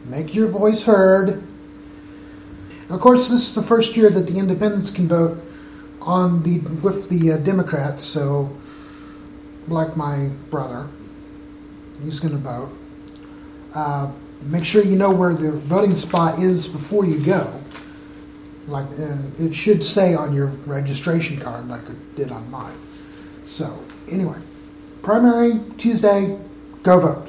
Make 0.05 0.35
your 0.35 0.47
voice 0.47 0.83
heard. 0.83 1.29
And 1.29 2.91
of 2.91 2.99
course, 2.99 3.27
this 3.27 3.49
is 3.49 3.55
the 3.55 3.63
first 3.63 3.97
year 3.97 4.11
that 4.11 4.27
the 4.27 4.37
independents 4.37 4.91
can 4.91 5.07
vote 5.07 5.43
on 5.99 6.43
the 6.43 6.59
with 6.59 7.09
the 7.09 7.31
uh, 7.31 7.37
Democrats. 7.37 8.03
So, 8.03 8.55
like 9.67 9.97
my 9.97 10.29
brother, 10.51 10.89
he's 12.03 12.19
going 12.19 12.33
to 12.33 12.39
vote. 12.39 12.77
Uh, 13.73 14.11
make 14.43 14.65
sure 14.65 14.83
you 14.83 14.95
know 14.95 15.11
where 15.11 15.33
the 15.33 15.51
voting 15.51 15.95
spot 15.95 16.39
is 16.39 16.67
before 16.67 17.05
you 17.05 17.23
go. 17.23 17.61
Like 18.67 18.87
uh, 18.99 19.17
it 19.39 19.53
should 19.53 19.83
say 19.83 20.13
on 20.13 20.33
your 20.33 20.47
registration 20.47 21.39
card, 21.39 21.67
like 21.67 21.87
it 21.89 22.15
did 22.15 22.31
on 22.31 22.49
mine. 22.51 22.75
So 23.43 23.83
anyway, 24.09 24.37
primary 25.01 25.59
Tuesday, 25.77 26.37
go 26.83 26.99
vote. 26.99 27.27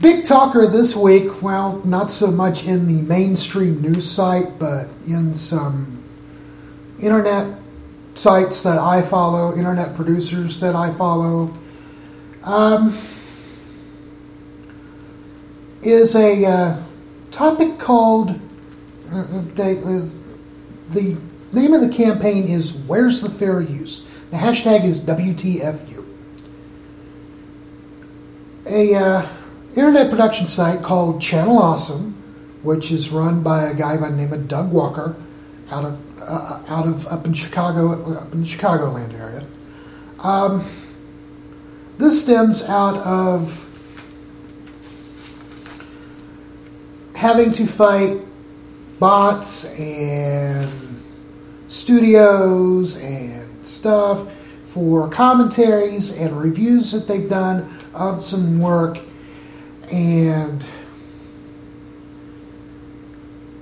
Big 0.00 0.24
talker 0.24 0.66
this 0.66 0.94
week, 0.94 1.42
well, 1.42 1.82
not 1.84 2.10
so 2.10 2.30
much 2.30 2.66
in 2.66 2.86
the 2.86 3.02
mainstream 3.02 3.82
news 3.82 4.08
site, 4.08 4.58
but 4.58 4.86
in 5.06 5.34
some 5.34 6.02
internet 7.00 7.58
sites 8.14 8.62
that 8.62 8.78
I 8.78 9.02
follow, 9.02 9.56
internet 9.56 9.96
producers 9.96 10.60
that 10.60 10.76
I 10.76 10.90
follow. 10.90 11.52
Um, 12.44 12.96
is 15.82 16.14
a 16.14 16.44
uh, 16.44 16.82
topic 17.30 17.78
called 17.78 18.40
uh, 19.10 19.42
they, 19.54 19.78
uh, 19.78 20.06
the 20.90 21.16
name 21.52 21.72
of 21.72 21.80
the 21.80 21.88
campaign 21.88 22.44
is 22.44 22.74
Where's 22.86 23.22
the 23.22 23.30
Fair 23.30 23.60
Use? 23.60 24.08
The 24.30 24.36
hashtag 24.36 24.84
is 24.84 25.00
WTFU. 25.00 26.04
A 28.66 28.94
uh, 28.94 29.28
internet 29.70 30.10
production 30.10 30.46
site 30.46 30.82
called 30.82 31.22
Channel 31.22 31.58
Awesome, 31.58 32.12
which 32.62 32.90
is 32.90 33.10
run 33.10 33.42
by 33.42 33.64
a 33.64 33.74
guy 33.74 33.96
by 33.96 34.10
the 34.10 34.16
name 34.16 34.32
of 34.32 34.46
Doug 34.46 34.72
Walker, 34.72 35.16
out 35.70 35.84
of 35.84 36.20
uh, 36.20 36.62
out 36.68 36.86
of 36.86 37.06
up 37.06 37.24
in 37.24 37.32
Chicago, 37.32 38.18
up 38.18 38.32
in 38.34 38.42
the 38.42 38.46
Chicagoland 38.46 39.18
area. 39.18 39.46
Um, 40.20 40.64
this 41.96 42.22
stems 42.22 42.62
out 42.68 42.96
of 42.98 43.67
having 47.18 47.50
to 47.50 47.66
fight 47.66 48.16
bots 49.00 49.76
and 49.76 51.02
studios 51.66 52.96
and 53.02 53.66
stuff 53.66 54.32
for 54.62 55.10
commentaries 55.10 56.16
and 56.16 56.40
reviews 56.40 56.92
that 56.92 57.08
they've 57.08 57.28
done 57.28 57.68
of 57.92 58.22
some 58.22 58.60
work 58.60 59.00
and 59.90 60.64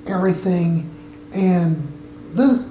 everything 0.07 0.95
and 1.33 1.91
the 2.35 2.63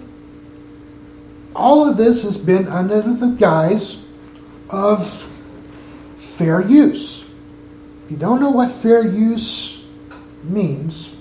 all 1.55 1.89
of 1.89 1.97
this 1.97 2.21
has 2.21 2.37
been 2.37 2.67
under 2.67 3.01
the 3.01 3.29
guise 3.39 4.07
of 4.69 5.09
fair 6.17 6.61
use. 6.61 7.33
If 8.03 8.11
you 8.11 8.17
don't 8.17 8.39
know 8.39 8.51
what 8.51 8.71
fair 8.71 9.03
use 9.03 9.75
means 10.49 11.15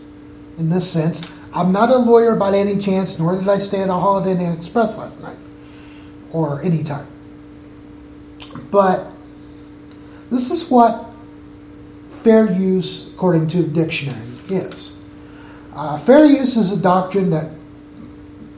in 0.59 0.71
this 0.71 0.91
sense, 0.91 1.39
I'm 1.53 1.73
not 1.73 1.91
a 1.91 1.97
lawyer 1.97 2.35
by 2.35 2.57
any 2.57 2.79
chance, 2.79 3.19
nor 3.19 3.39
did 3.39 3.49
I 3.49 3.59
stay 3.59 3.81
at 3.81 3.89
a 3.89 3.95
Holiday 3.95 4.45
Inn 4.45 4.53
Express 4.53 4.99
last 4.99 5.21
night 5.21 5.37
or 6.33 6.61
any 6.63 6.83
time. 6.83 7.07
But 8.71 9.07
this 10.31 10.51
is 10.51 10.71
what 10.71 11.07
fair 12.09 12.51
use, 12.51 13.13
according 13.13 13.49
to 13.49 13.63
the 13.63 13.69
dictionary, 13.69 14.27
is. 14.49 14.99
Uh, 15.75 15.99
fair 15.99 16.25
use 16.25 16.57
is 16.57 16.73
a 16.73 16.81
doctrine 16.81 17.31
that 17.31 17.51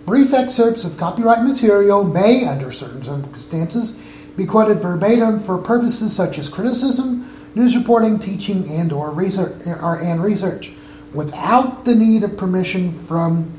brief 0.04 0.32
excerpts 0.32 0.84
of 0.84 0.96
copyright 0.96 1.42
material 1.42 2.04
may, 2.04 2.46
under 2.46 2.70
certain 2.70 3.02
circumstances, 3.02 4.02
be 4.36 4.46
quoted 4.46 4.78
verbatim 4.80 5.38
for 5.38 5.58
purposes 5.58 6.14
such 6.14 6.38
as 6.38 6.48
criticism, 6.48 7.25
news 7.56 7.74
reporting, 7.74 8.18
teaching, 8.18 8.68
and 8.70 8.92
or 8.92 9.10
research, 9.10 9.54
and 9.64 10.22
research, 10.22 10.70
without 11.14 11.84
the 11.86 11.94
need 11.94 12.22
of 12.22 12.36
permission 12.36 12.92
from 12.92 13.50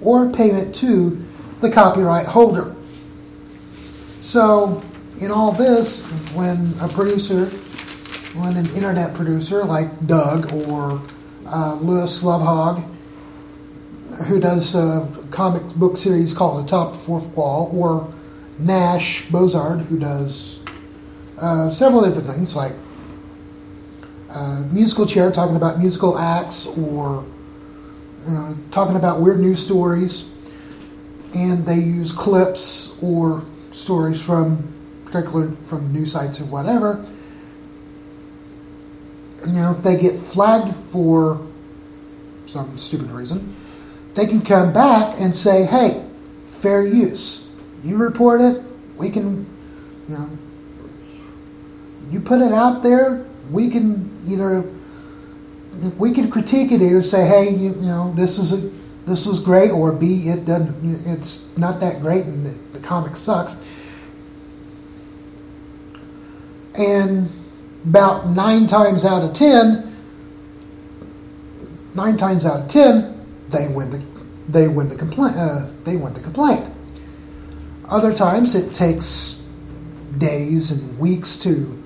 or 0.00 0.28
payment 0.28 0.74
to 0.74 1.24
the 1.60 1.70
copyright 1.70 2.26
holder. 2.26 2.74
So, 4.20 4.82
in 5.20 5.30
all 5.30 5.52
this, 5.52 6.02
when 6.34 6.74
a 6.80 6.88
producer, 6.88 7.46
when 8.36 8.56
an 8.56 8.66
internet 8.74 9.14
producer 9.14 9.64
like 9.64 10.06
Doug 10.06 10.52
or 10.52 11.00
uh, 11.46 11.74
Lewis 11.74 12.24
Lovhaug, 12.24 12.82
who 14.24 14.40
does 14.40 14.74
a 14.74 15.08
comic 15.30 15.62
book 15.76 15.96
series 15.96 16.34
called 16.34 16.64
The 16.64 16.68
Top 16.68 16.96
Fourth 16.96 17.28
Wall, 17.36 17.70
or 17.72 18.12
Nash 18.58 19.26
Bozard, 19.26 19.82
who 19.82 20.00
does 20.00 20.64
uh, 21.38 21.70
several 21.70 22.04
different 22.04 22.26
things 22.26 22.56
like 22.56 22.72
uh, 24.36 24.62
musical 24.70 25.06
chair, 25.06 25.32
talking 25.32 25.56
about 25.56 25.78
musical 25.78 26.18
acts, 26.18 26.66
or 26.66 27.24
talking 28.70 28.96
about 28.96 29.20
weird 29.20 29.40
news 29.40 29.64
stories, 29.64 30.30
and 31.34 31.64
they 31.64 31.76
use 31.76 32.12
clips 32.12 33.02
or 33.02 33.44
stories 33.70 34.22
from 34.22 34.74
particular 35.06 35.48
from 35.52 35.90
news 35.90 36.12
sites 36.12 36.38
or 36.38 36.44
whatever. 36.44 37.02
You 39.46 39.52
know, 39.52 39.70
if 39.70 39.82
they 39.82 39.96
get 39.98 40.18
flagged 40.18 40.76
for 40.90 41.46
some 42.44 42.76
stupid 42.76 43.08
reason, 43.10 43.56
they 44.14 44.26
can 44.26 44.42
come 44.42 44.70
back 44.70 45.18
and 45.18 45.34
say, 45.34 45.64
"Hey, 45.64 46.04
fair 46.46 46.86
use. 46.86 47.48
You 47.82 47.96
report 47.96 48.42
it. 48.42 48.62
We 48.98 49.08
can, 49.08 49.46
you 50.08 50.18
know, 50.18 50.28
you 52.10 52.20
put 52.20 52.42
it 52.42 52.52
out 52.52 52.82
there. 52.82 53.24
We 53.50 53.70
can 53.70 54.15
either 54.26 54.64
we 55.98 56.12
can 56.12 56.30
critique 56.30 56.72
it 56.72 56.80
either 56.80 57.02
say, 57.02 57.26
hey, 57.26 57.50
you, 57.50 57.68
you 57.68 57.86
know, 57.86 58.12
this 58.14 58.38
is 58.38 58.52
a 58.52 58.70
this 59.06 59.24
was 59.24 59.38
great, 59.38 59.70
or 59.70 59.92
B, 59.92 60.28
it 60.28 60.46
doesn't, 60.46 61.06
it's 61.06 61.56
not 61.56 61.78
that 61.78 62.00
great, 62.00 62.24
and 62.24 62.44
the, 62.44 62.78
the 62.78 62.84
comic 62.84 63.14
sucks. 63.14 63.64
And 66.76 67.30
about 67.84 68.26
nine 68.26 68.66
times 68.66 69.04
out 69.04 69.22
of 69.22 69.32
ten, 69.32 69.96
nine 71.94 72.16
times 72.16 72.44
out 72.44 72.60
of 72.62 72.68
ten, 72.68 73.24
they 73.48 73.68
win 73.68 73.90
the 73.90 74.04
they 74.48 74.66
win 74.66 74.88
the 74.88 74.96
complaint. 74.96 75.36
Uh, 75.36 75.70
they 75.84 75.96
win 75.96 76.12
the 76.12 76.20
complaint. 76.20 76.68
Other 77.88 78.12
times, 78.12 78.56
it 78.56 78.72
takes 78.72 79.46
days 80.18 80.72
and 80.72 80.98
weeks 80.98 81.38
to 81.40 81.80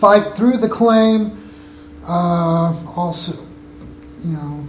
fight 0.00 0.36
through 0.36 0.58
the 0.58 0.68
claim. 0.68 1.50
Uh, 2.06 2.74
also, 2.94 3.44
you 4.24 4.32
know, 4.32 4.66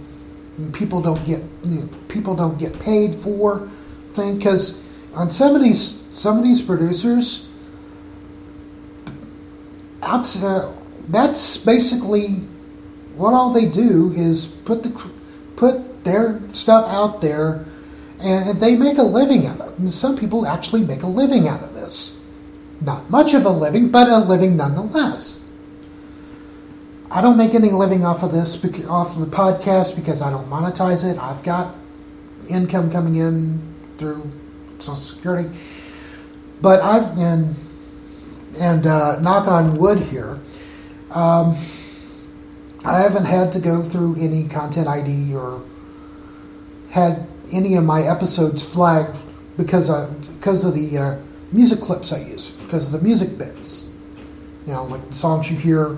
people 0.72 1.00
don't 1.00 1.24
get 1.24 1.42
you 1.64 1.80
know, 1.80 1.88
people 2.08 2.34
don't 2.34 2.58
get 2.58 2.78
paid 2.80 3.14
for 3.14 3.68
thing 4.14 4.38
because 4.38 4.84
on 5.14 5.30
some 5.30 5.54
of 5.54 5.62
these 5.62 6.06
some 6.10 6.38
of 6.38 6.44
these 6.44 6.60
producers, 6.60 7.48
uh, 10.02 10.72
that's 11.08 11.56
basically 11.58 12.40
what 13.16 13.34
all 13.34 13.52
they 13.52 13.66
do 13.66 14.12
is 14.12 14.46
put 14.46 14.82
the 14.82 14.90
put 15.56 16.04
their 16.04 16.40
stuff 16.52 16.88
out 16.88 17.20
there, 17.20 17.66
and 18.20 18.60
they 18.60 18.76
make 18.76 18.98
a 18.98 19.02
living 19.02 19.46
out 19.46 19.60
of 19.60 19.72
it. 19.72 19.78
And 19.78 19.90
some 19.90 20.16
people 20.16 20.46
actually 20.46 20.82
make 20.82 21.02
a 21.02 21.06
living 21.08 21.46
out 21.48 21.62
of 21.62 21.74
this. 21.74 22.17
Not 22.80 23.10
much 23.10 23.34
of 23.34 23.44
a 23.44 23.50
living, 23.50 23.90
but 23.90 24.08
a 24.08 24.18
living 24.18 24.56
nonetheless. 24.56 25.48
I 27.10 27.20
don't 27.20 27.36
make 27.36 27.54
any 27.54 27.70
living 27.70 28.04
off 28.04 28.22
of 28.22 28.32
this, 28.32 28.62
off 28.86 29.16
of 29.16 29.30
the 29.30 29.36
podcast, 29.36 29.96
because 29.96 30.20
I 30.20 30.30
don't 30.30 30.48
monetize 30.48 31.10
it. 31.10 31.18
I've 31.18 31.42
got 31.42 31.74
income 32.48 32.90
coming 32.90 33.16
in 33.16 33.60
through 33.96 34.30
Social 34.78 34.96
Security, 34.96 35.48
but 36.60 36.80
I've 36.80 37.16
and 37.18 37.56
and 38.58 38.86
uh, 38.86 39.20
knock 39.20 39.48
on 39.48 39.76
wood 39.76 40.00
here. 40.00 40.38
Um, 41.10 41.56
I 42.84 43.00
haven't 43.00 43.24
had 43.24 43.52
to 43.52 43.60
go 43.60 43.82
through 43.82 44.16
any 44.20 44.48
content 44.48 44.88
ID 44.88 45.34
or 45.34 45.62
had 46.90 47.26
any 47.52 47.74
of 47.76 47.84
my 47.84 48.02
episodes 48.02 48.62
flagged 48.62 49.16
because 49.56 49.90
of 49.90 50.38
because 50.38 50.64
of 50.64 50.74
the 50.74 50.98
uh, 50.98 51.18
music 51.52 51.80
clips 51.80 52.12
I 52.12 52.20
use 52.20 52.50
because 52.50 52.92
the 52.92 53.00
music 53.00 53.38
bits. 53.38 53.92
You 54.66 54.74
know, 54.74 54.84
like 54.84 55.06
the 55.08 55.14
songs 55.14 55.50
you 55.50 55.56
hear 55.56 55.96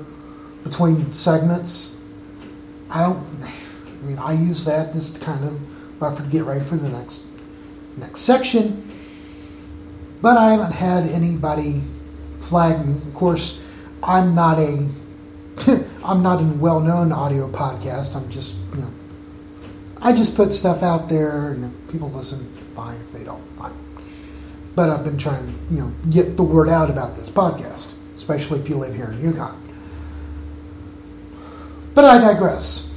between 0.63 1.13
segments. 1.13 1.97
I 2.91 3.03
don't. 3.03 3.27
I 3.43 4.05
mean, 4.05 4.19
I 4.19 4.33
use 4.33 4.65
that 4.65 4.93
just 4.93 5.17
to 5.17 5.25
kind 5.25 5.45
of 5.45 5.99
buffer 5.99 6.23
to 6.23 6.29
get 6.29 6.45
ready 6.45 6.61
for 6.65 6.77
the 6.77 6.89
next 6.89 7.27
next 7.97 8.21
section. 8.21 8.87
But 10.23 10.37
I 10.37 10.53
haven't 10.53 10.73
had 10.73 11.05
anybody 11.07 11.83
flag 12.39 12.87
me. 12.87 12.95
Of 12.95 13.15
course, 13.15 13.65
I'm 14.03 14.35
not 14.35 14.59
a 14.59 14.89
I'm 16.05 16.23
not 16.23 16.41
a 16.41 16.45
well-known 16.45 17.13
audio 17.13 17.49
podcast. 17.49 18.17
I'm 18.17 18.29
just 18.31 18.57
you 18.75 18.83
know 18.83 18.91
I 20.01 20.13
just 20.13 20.35
put 20.35 20.53
stuff 20.53 20.83
out 20.83 21.09
there, 21.09 21.51
and 21.51 21.65
if 21.65 21.93
people 21.93 22.11
listen, 22.11 22.53
fine. 22.75 22.97
If 22.97 23.13
they 23.13 23.25
don't. 23.25 23.50
But 24.75 24.89
I've 24.89 25.05
been 25.05 25.19
trying 25.19 25.47
to, 25.47 25.75
you 25.75 25.81
know, 25.81 25.93
get 26.11 26.37
the 26.37 26.43
word 26.43 26.69
out 26.69 26.91
about 26.91 27.17
this 27.17 27.29
podcast, 27.31 27.93
especially 28.15 28.61
if 28.61 28.69
you 28.69 28.77
live 28.77 28.95
here 28.95 29.11
in 29.11 29.21
Yukon. 29.23 29.61
But 31.95 32.05
I 32.05 32.19
digress. 32.19 32.93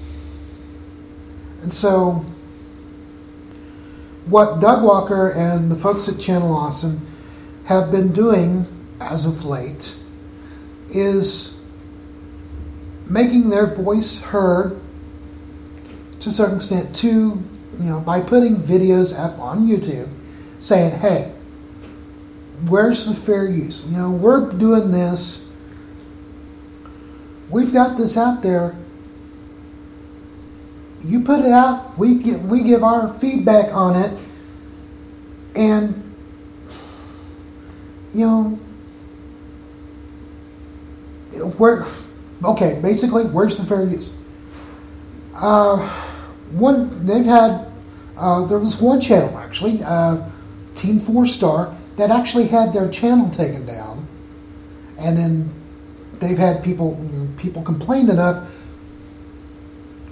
And 1.61 1.73
so, 1.73 2.25
what 4.25 4.59
Doug 4.59 4.83
Walker 4.83 5.29
and 5.29 5.71
the 5.71 5.75
folks 5.75 6.07
at 6.07 6.19
Channel 6.19 6.53
Awesome 6.53 7.05
have 7.65 7.91
been 7.91 8.13
doing 8.13 8.65
as 8.99 9.25
of 9.25 9.45
late 9.45 9.97
is 10.89 11.57
making 13.07 13.49
their 13.49 13.65
voice 13.65 14.21
heard 14.21 14.79
to 16.19 16.29
a 16.29 16.31
certain 16.31 16.55
extent 16.55 16.95
to 16.95 17.07
you 17.79 17.89
know 17.89 17.99
by 17.99 18.21
putting 18.21 18.55
videos 18.55 19.17
up 19.17 19.37
on 19.39 19.67
YouTube 19.67 20.07
saying 20.59 20.99
hey 20.99 21.33
where's 22.67 23.05
the 23.05 23.15
fair 23.15 23.49
use? 23.49 23.87
You 23.89 23.97
know, 23.97 24.11
we're 24.11 24.49
doing 24.49 24.91
this. 24.91 25.51
We've 27.49 27.73
got 27.73 27.97
this 27.97 28.17
out 28.17 28.41
there. 28.41 28.75
You 31.03 31.21
put 31.21 31.39
it 31.39 31.51
out. 31.51 31.97
We 31.97 32.15
get 32.15 32.39
we 32.39 32.63
give 32.63 32.83
our 32.83 33.13
feedback 33.15 33.73
on 33.73 33.95
it, 33.97 34.17
and 35.53 36.15
you 38.13 38.25
know, 38.25 38.43
where 41.57 41.85
okay, 42.43 42.79
basically, 42.81 43.25
where's 43.25 43.57
the 43.57 43.65
fair 43.65 43.85
use? 43.85 44.15
Uh, 45.35 45.77
one 46.51 47.05
they've 47.05 47.25
had. 47.25 47.67
Uh, 48.15 48.45
there 48.45 48.59
was 48.59 48.79
one 48.79 49.01
channel 49.01 49.35
actually, 49.39 49.83
uh, 49.83 50.29
Team 50.75 50.99
Four 50.99 51.25
Star 51.25 51.75
that 51.97 52.09
actually 52.09 52.47
had 52.47 52.73
their 52.73 52.89
channel 52.89 53.29
taken 53.29 53.65
down, 53.65 54.07
and 54.99 55.17
then 55.17 55.51
they've 56.19 56.37
had 56.37 56.63
people 56.63 56.99
people 57.37 57.61
complained 57.61 58.09
enough 58.09 58.49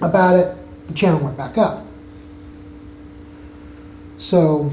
about 0.00 0.36
it. 0.36 0.56
The 0.88 0.94
channel 0.94 1.20
went 1.20 1.36
back 1.36 1.58
up. 1.58 1.84
So 4.18 4.70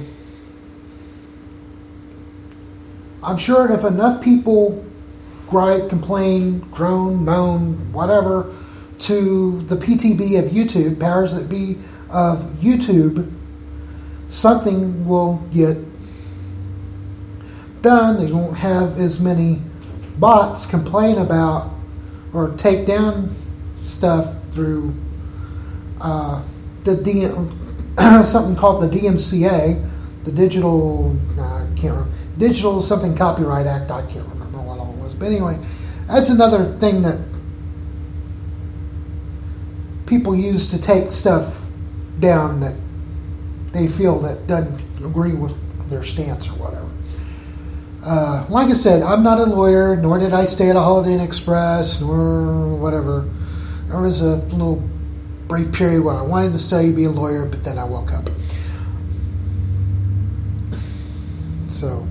I'm 3.24 3.38
sure 3.38 3.72
if 3.72 3.84
enough 3.84 4.22
people 4.24 4.86
gripe, 5.50 5.90
complain, 5.90 6.60
groan, 6.72 7.26
moan, 7.26 7.92
whatever, 7.92 8.54
to 9.00 9.62
the 9.64 9.76
PTB 9.76 10.38
of 10.38 10.52
YouTube, 10.52 11.00
powers 11.00 11.34
that 11.34 11.50
be 11.50 11.78
of 12.12 12.44
YouTube, 12.60 13.32
something 14.28 15.08
will 15.08 15.38
get 15.52 15.78
done. 17.82 18.24
They 18.24 18.32
won't 18.32 18.58
have 18.58 18.98
as 19.00 19.20
many 19.20 19.62
bots 20.18 20.66
complain 20.66 21.18
about 21.18 21.72
or 22.34 22.50
take 22.56 22.86
down 22.86 23.36
stuff 23.82 24.36
through 24.52 24.94
uh, 26.02 26.44
the 26.84 26.96
DM, 26.96 28.24
something 28.24 28.56
called 28.56 28.84
the 28.84 28.88
DMCA, 28.88 29.90
the 30.24 30.32
Digital 30.32 31.18
uh, 31.38 31.64
I 31.64 31.68
can't 31.76 31.94
remember, 31.94 32.12
Digital 32.38 32.82
something 32.82 33.16
Copyright 33.16 33.68
Act. 33.68 33.92
I 33.92 34.02
can't 34.06 34.28
remember 34.28 34.60
what 34.60 34.80
all 34.80 34.94
it 34.94 34.98
was, 34.98 35.14
but 35.14 35.26
anyway, 35.26 35.60
that's 36.08 36.30
another 36.30 36.66
thing 36.78 37.02
that 37.02 37.20
people 40.06 40.36
use 40.36 40.72
to 40.72 40.82
take 40.82 41.12
stuff 41.12 41.70
down 42.20 42.60
that 42.62 42.76
they 43.72 43.88
feel 43.88 44.20
that 44.20 44.48
doesn't 44.48 44.82
agree 45.06 45.34
with 45.34 45.62
their 45.90 46.04
stance 46.04 46.48
or 46.50 46.54
whatever. 46.54 46.90
Uh, 48.10 48.44
like 48.50 48.70
I 48.70 48.74
said, 48.74 49.04
I'm 49.04 49.22
not 49.22 49.38
a 49.38 49.44
lawyer, 49.44 49.96
nor 49.96 50.18
did 50.18 50.34
I 50.34 50.46
stay 50.46 50.72
at 50.72 50.76
a 50.76 50.80
Holiday 50.80 51.14
Inn 51.14 51.20
Express, 51.20 52.02
nor 52.02 52.76
whatever. 52.76 53.30
There 53.86 54.02
was 54.02 54.22
a 54.22 54.38
little 54.38 54.84
brief 55.48 55.72
period 55.72 56.04
where 56.04 56.16
I 56.16 56.24
wanted 56.24 56.54
to 56.54 56.58
say 56.58 56.92
be 56.92 57.04
a 57.04 57.12
lawyer, 57.12 57.46
but 57.46 57.64
then 57.64 57.78
I 57.78 57.84
woke 57.84 58.12
up. 58.12 58.28
So, 61.68 62.08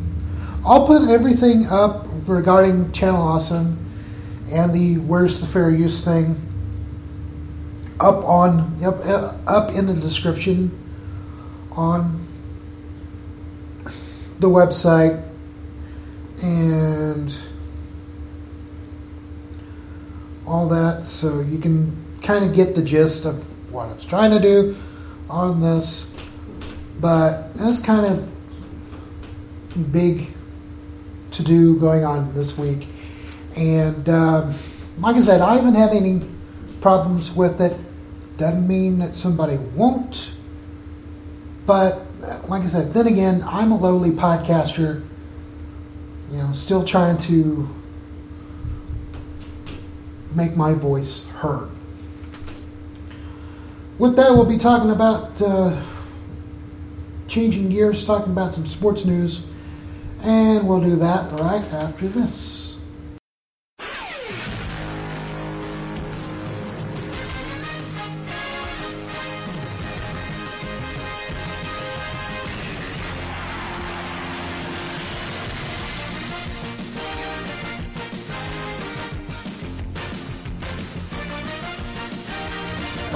I'll 0.65 0.87
put 0.87 1.09
everything 1.09 1.67
up 1.67 2.07
regarding 2.29 2.93
Channel 2.93 3.21
Awesome 3.21 3.85
and 4.53 4.73
the 4.73 4.99
Where's 4.99 5.41
the 5.41 5.49
Fair 5.49 5.69
Use 5.69 6.05
thing 6.05 6.41
up 7.99 8.25
on 8.25 8.85
up, 8.85 9.05
up 9.49 9.75
in 9.75 9.87
the 9.87 9.95
description 9.95 10.79
on 11.73 12.25
the 14.39 14.47
website 14.47 15.28
and 16.42 17.37
all 20.46 20.68
that. 20.68 21.07
So 21.07 21.40
you 21.40 21.59
can 21.59 21.96
kind 22.22 22.44
of 22.44 22.55
get 22.55 22.74
the 22.74 22.83
gist 22.83 23.27
of 23.27 23.44
what 23.72 23.88
I 23.88 23.92
was 23.92 24.05
trying 24.05 24.31
to 24.31 24.40
do 24.40 24.77
on 25.29 25.61
this 25.61 26.14
but 27.01 27.55
that's 27.55 27.79
kind 27.79 28.07
of 28.07 29.92
big 29.92 30.29
to 31.31 31.42
do 31.42 31.79
going 31.79 32.05
on 32.05 32.35
this 32.35 32.59
week. 32.59 32.88
And 33.57 34.09
um, 34.09 34.55
like 34.98 35.16
I 35.16 35.20
said 35.20 35.40
I 35.40 35.57
haven't 35.57 35.74
had 35.74 35.90
any 35.90 36.22
problems 36.81 37.35
with 37.35 37.61
it. 37.61 37.77
Doesn't 38.37 38.66
mean 38.66 38.98
that 39.01 39.14
somebody 39.14 39.57
won't 39.57 40.35
but 41.66 42.03
like 42.48 42.62
I 42.62 42.66
said 42.66 42.94
then 42.94 43.07
again 43.07 43.44
I'm 43.46 43.72
a 43.72 43.77
lowly 43.77 44.11
podcaster 44.11 45.05
you 46.31 46.38
know, 46.38 46.53
still 46.53 46.85
trying 46.85 47.19
to 47.19 47.69
make 50.35 50.57
my 50.57 50.75
voice 50.75 51.31
heard. 51.31 51.71
With 53.99 54.17
that, 54.17 54.33
we'll 54.33 54.45
be 54.45 54.59
talking 54.59 54.91
about 54.91 55.41
uh, 55.43 55.83
changing 57.27 57.71
gears, 57.71 58.07
talking 58.07 58.33
about 58.33 58.55
some 58.55 58.67
sports 58.67 59.05
news, 59.05 59.51
and 60.23 60.69
we'll 60.69 60.81
do 60.81 60.97
that 60.97 61.33
right 61.41 61.64
after 61.73 62.07
this. 62.07 62.68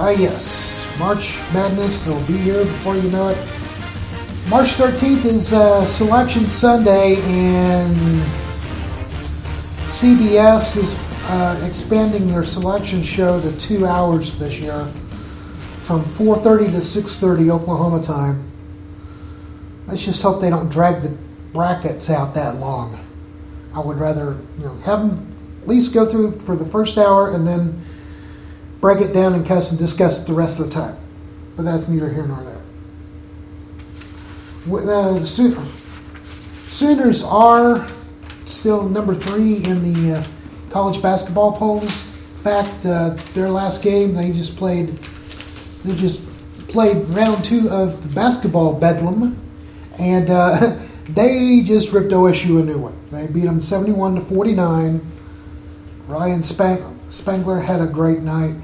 Ah, 0.04 0.10
yes, 0.10 0.92
March 0.98 1.38
Madness 1.54 2.08
will 2.08 2.20
be 2.24 2.36
here 2.36 2.64
before 2.64 2.96
you 2.96 3.08
know 3.08 3.28
it. 3.28 3.38
March 4.48 4.70
13th 4.70 5.24
is 5.24 5.52
uh, 5.52 5.86
Selection 5.86 6.48
Sunday, 6.48 7.22
and 7.22 8.20
CBS 9.84 10.76
is 10.76 10.98
uh, 11.26 11.62
expanding 11.64 12.26
their 12.26 12.42
selection 12.42 13.00
show 13.00 13.40
to 13.42 13.56
two 13.58 13.86
hours 13.86 14.40
this 14.40 14.58
year, 14.58 14.92
from 15.78 16.02
4:30 16.02 16.72
to 16.72 16.78
6:30 16.78 17.50
Oklahoma 17.50 18.02
time. 18.02 18.42
Let's 19.86 20.04
just 20.04 20.20
hope 20.20 20.40
they 20.40 20.50
don't 20.50 20.68
drag 20.68 21.02
the 21.02 21.16
brackets 21.52 22.10
out 22.10 22.34
that 22.34 22.56
long. 22.56 22.98
I 23.72 23.78
would 23.78 23.98
rather 23.98 24.36
you 24.58 24.64
know 24.64 24.74
have 24.78 24.98
them 24.98 25.36
at 25.62 25.68
least 25.68 25.94
go 25.94 26.06
through 26.06 26.40
for 26.40 26.56
the 26.56 26.66
first 26.66 26.98
hour 26.98 27.32
and 27.32 27.46
then 27.46 27.80
break 28.82 29.00
it 29.00 29.14
down 29.14 29.32
and 29.32 29.46
cuss 29.46 29.70
and 29.70 29.78
discuss 29.78 30.22
it 30.22 30.26
the 30.26 30.34
rest 30.34 30.60
of 30.60 30.66
the 30.66 30.72
time. 30.72 30.96
But 31.56 31.62
that's 31.62 31.88
neither 31.88 32.10
here 32.10 32.26
nor 32.26 32.42
there. 32.42 32.62
Uh, 34.68 35.14
the 35.18 35.24
Sooners 36.66 37.22
are 37.22 37.88
still 38.44 38.88
number 38.88 39.14
three 39.14 39.56
in 39.64 39.92
the 39.92 40.18
uh, 40.18 40.24
college 40.70 41.00
basketball 41.00 41.52
polls. 41.52 42.08
In 42.36 42.42
fact, 42.42 42.84
uh, 42.84 43.10
their 43.34 43.48
last 43.48 43.82
game 43.82 44.14
they 44.14 44.32
just 44.32 44.56
played. 44.56 44.88
They 44.88 45.94
just 45.94 46.26
played 46.68 47.08
round 47.08 47.44
two 47.44 47.68
of 47.70 48.02
the 48.08 48.14
basketball 48.14 48.78
bedlam, 48.78 49.38
and 49.98 50.28
uh, 50.28 50.76
they 51.04 51.62
just 51.62 51.92
ripped 51.92 52.10
OSU 52.10 52.60
a 52.60 52.64
new 52.64 52.78
one. 52.78 52.96
They 53.10 53.26
beat 53.26 53.44
them 53.44 53.60
seventy-one 53.60 54.16
to 54.16 54.20
forty-nine. 54.22 55.00
Ryan 56.08 56.42
Spang- 56.42 56.98
Spangler 57.10 57.60
had 57.60 57.80
a 57.80 57.86
great 57.86 58.20
night. 58.20 58.54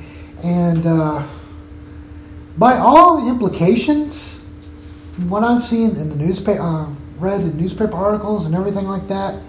And 0.42 0.86
uh, 0.86 1.26
by 2.56 2.76
all 2.76 3.28
implications, 3.28 4.44
what 5.28 5.42
I've 5.42 5.62
seen 5.62 5.96
in 5.96 6.08
the 6.10 6.16
newspaper, 6.16 6.62
uh, 6.62 6.88
read 7.18 7.40
in 7.40 7.56
newspaper 7.56 7.94
articles 7.94 8.46
and 8.46 8.54
everything 8.54 8.86
like 8.86 9.08
that, 9.08 9.40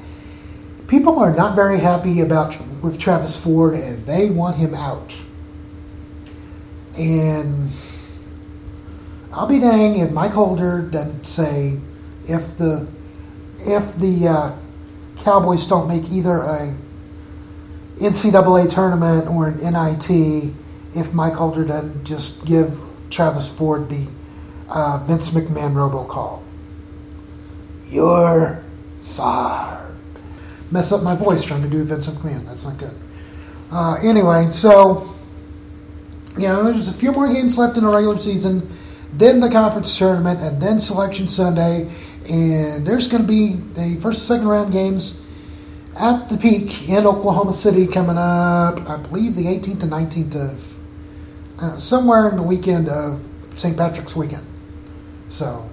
people 0.88 1.20
are 1.20 1.34
not 1.34 1.56
very 1.56 1.80
happy 1.80 2.22
about 2.22 2.58
with 2.82 2.98
Travis 2.98 3.42
Ford, 3.42 3.74
and 3.76 4.06
they 4.06 4.30
want 4.30 4.58
him 4.58 4.74
out. 4.74 5.22
And 6.98 7.70
I'll 9.32 9.48
be 9.48 9.60
dang 9.60 9.98
if 9.98 10.12
Mike 10.12 10.32
Holder 10.32 10.82
doesn't 10.82 11.26
say 11.26 11.78
if 12.26 12.58
the 12.58 12.88
if 13.60 13.96
the 13.96 14.28
uh, 14.28 14.56
Cowboys 15.18 15.68
don't 15.68 15.88
make 15.88 16.10
either 16.12 16.40
a 16.40 16.76
NCAA 17.98 18.70
tournament 18.70 19.28
or 19.28 19.50
an 19.50 19.58
NIT 19.60 20.54
if 20.96 21.14
Mike 21.14 21.34
Holder 21.34 21.66
doesn't 21.66 22.04
just 22.06 22.46
give 22.46 22.80
Travis 23.10 23.56
Ford 23.56 23.90
the 23.90 24.08
uh, 24.70 25.04
Vince 25.06 25.32
McMahon 25.32 25.74
robocall. 25.74 26.42
You're 27.88 28.64
fired. 29.02 29.96
Mess 30.72 30.92
up 30.92 31.02
my 31.02 31.16
voice 31.16 31.44
trying 31.44 31.64
to 31.64 31.70
do 31.70 31.84
Vince 31.84 32.08
McMahon. 32.08 32.46
That's 32.46 32.66
not 32.66 32.78
good. 32.78 32.96
Uh, 33.72 33.98
anyway, 34.04 34.48
so 34.50 35.16
you 36.38 36.48
know, 36.48 36.64
there's 36.64 36.88
a 36.88 36.94
few 36.94 37.12
more 37.12 37.32
games 37.32 37.58
left 37.58 37.78
in 37.78 37.84
the 37.84 37.90
regular 37.90 38.18
season, 38.18 38.68
then 39.14 39.40
the 39.40 39.50
conference 39.50 39.98
tournament, 39.98 40.40
and 40.40 40.62
then 40.62 40.80
Selection 40.80 41.28
Sunday, 41.28 41.92
and 42.30 42.86
there's 42.86 43.08
going 43.08 43.24
to 43.24 43.28
be 43.28 43.54
the 43.54 44.00
first 44.02 44.22
and 44.22 44.40
second 44.40 44.48
round 44.48 44.72
games 44.72 45.26
at 45.98 46.30
the 46.30 46.38
peak 46.38 46.88
in 46.88 47.06
Oklahoma 47.06 47.54
City 47.54 47.88
coming 47.88 48.18
up. 48.18 48.80
I 48.88 48.98
believe 48.98 49.36
the 49.36 49.46
18th 49.46 49.84
and 49.84 49.92
19th 49.92 50.36
of 50.36 50.79
uh, 51.62 51.78
somewhere 51.78 52.30
in 52.30 52.38
the 52.38 52.44
weekend 52.44 52.88
of 52.88 53.30
St. 53.52 53.76
Patrick's 53.76 54.16
weekend. 54.16 54.46
So 55.28 55.70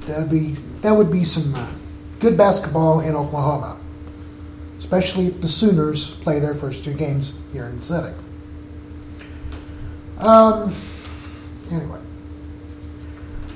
that'd 0.00 0.30
be 0.30 0.56
that 0.82 0.92
would 0.92 1.10
be 1.10 1.24
some 1.24 1.54
uh, 1.54 1.66
good 2.20 2.36
basketball 2.36 3.00
in 3.00 3.16
Oklahoma, 3.16 3.78
especially 4.78 5.26
if 5.26 5.40
the 5.40 5.48
Sooners 5.48 6.14
play 6.14 6.38
their 6.38 6.54
first 6.54 6.84
two 6.84 6.94
games 6.94 7.38
here 7.52 7.64
in 7.64 7.76
the 7.76 7.82
city. 7.82 8.14
Um, 10.18 10.74
anyway, 11.70 12.00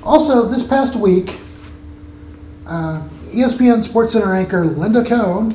also 0.01 0.47
this 0.47 0.65
past 0.65 0.95
week, 0.95 1.29
uh, 2.65 3.07
ESPN 3.27 3.85
SportsCenter 3.85 4.35
anchor 4.35 4.65
Linda 4.65 5.05
Cohn 5.05 5.53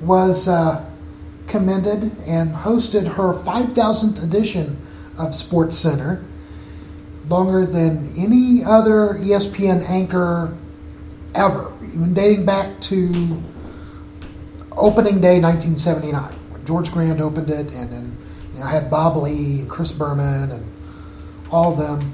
was. 0.00 0.46
Uh, 0.46 0.88
commended 1.46 2.12
and 2.26 2.54
hosted 2.54 3.14
her 3.14 3.34
5,000th 3.34 4.22
edition 4.22 4.78
of 5.18 5.34
Sports 5.34 5.76
Center, 5.78 6.24
longer 7.28 7.64
than 7.66 8.12
any 8.16 8.64
other 8.64 9.14
ESPN 9.20 9.88
anchor 9.88 10.56
ever, 11.34 11.72
even 11.84 12.14
dating 12.14 12.44
back 12.44 12.80
to 12.80 13.42
opening 14.76 15.20
day 15.20 15.40
1979 15.40 16.32
when 16.50 16.64
George 16.64 16.90
Grande 16.90 17.20
opened 17.20 17.50
it, 17.50 17.70
and 17.72 17.92
then 17.92 18.16
you 18.54 18.60
know, 18.60 18.66
I 18.66 18.70
had 18.70 18.90
Bob 18.90 19.16
Ley 19.16 19.60
and 19.60 19.70
Chris 19.70 19.92
Berman 19.92 20.50
and 20.50 20.66
all 21.50 21.72
of 21.72 21.78
them 21.78 22.12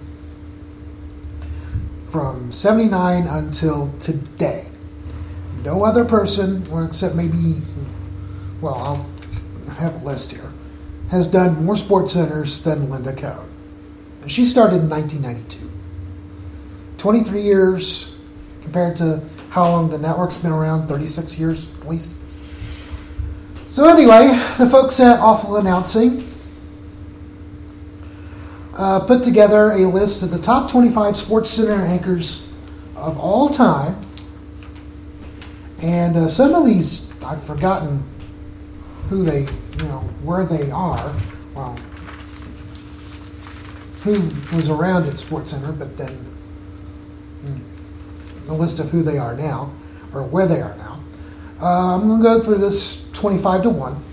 from 2.04 2.50
79 2.50 3.26
until 3.26 3.92
today. 3.98 4.66
No 5.64 5.84
other 5.84 6.04
person, 6.04 6.62
except 6.84 7.14
maybe, 7.14 7.60
well, 8.60 8.74
I'll 8.74 9.06
have 9.70 10.02
a 10.02 10.04
list 10.04 10.32
here, 10.32 10.52
has 11.10 11.28
done 11.28 11.64
more 11.64 11.76
sports 11.76 12.12
centers 12.12 12.62
than 12.62 12.90
Linda 12.90 13.14
Cohn. 13.14 13.48
And 14.22 14.30
she 14.30 14.44
started 14.44 14.82
in 14.82 14.90
1992. 14.90 15.70
23 16.98 17.40
years 17.40 18.18
compared 18.62 18.96
to 18.96 19.22
how 19.50 19.70
long 19.70 19.88
the 19.90 19.98
network's 19.98 20.36
been 20.36 20.52
around 20.52 20.88
36 20.88 21.38
years 21.38 21.78
at 21.80 21.88
least. 21.88 22.12
So, 23.68 23.88
anyway, 23.88 24.28
the 24.58 24.68
folks 24.68 24.98
at 24.98 25.20
Awful 25.20 25.56
Announcing 25.56 26.26
uh, 28.76 29.00
put 29.00 29.22
together 29.22 29.72
a 29.72 29.86
list 29.86 30.22
of 30.22 30.30
the 30.30 30.38
top 30.38 30.70
25 30.70 31.16
Sports 31.16 31.50
Center 31.50 31.84
anchors 31.84 32.52
of 32.96 33.18
all 33.18 33.48
time. 33.48 33.96
And 35.80 36.16
uh, 36.16 36.28
some 36.28 36.54
of 36.54 36.66
these, 36.66 37.12
I've 37.22 37.42
forgotten 37.42 38.02
who 39.08 39.24
they, 39.24 39.40
you 39.40 39.88
know, 39.88 40.00
where 40.22 40.44
they 40.44 40.70
are. 40.70 41.14
Well, 41.54 41.76
who 44.04 44.12
was 44.56 44.70
around 44.70 45.08
at 45.08 45.18
Sports 45.18 45.50
Center, 45.50 45.72
but 45.72 45.96
then 45.96 46.12
hmm, 47.44 48.46
the 48.46 48.54
list 48.54 48.78
of 48.78 48.90
who 48.90 49.02
they 49.02 49.18
are 49.18 49.34
now, 49.34 49.72
or 50.14 50.22
where 50.22 50.46
they 50.46 50.60
are 50.60 50.76
now. 50.76 51.00
Uh, 51.60 51.96
I'm 51.96 52.06
going 52.06 52.20
to 52.20 52.24
go 52.24 52.40
through 52.40 52.58
this 52.58 53.10
25 53.12 53.62
to 53.62 53.70
1. 53.70 54.04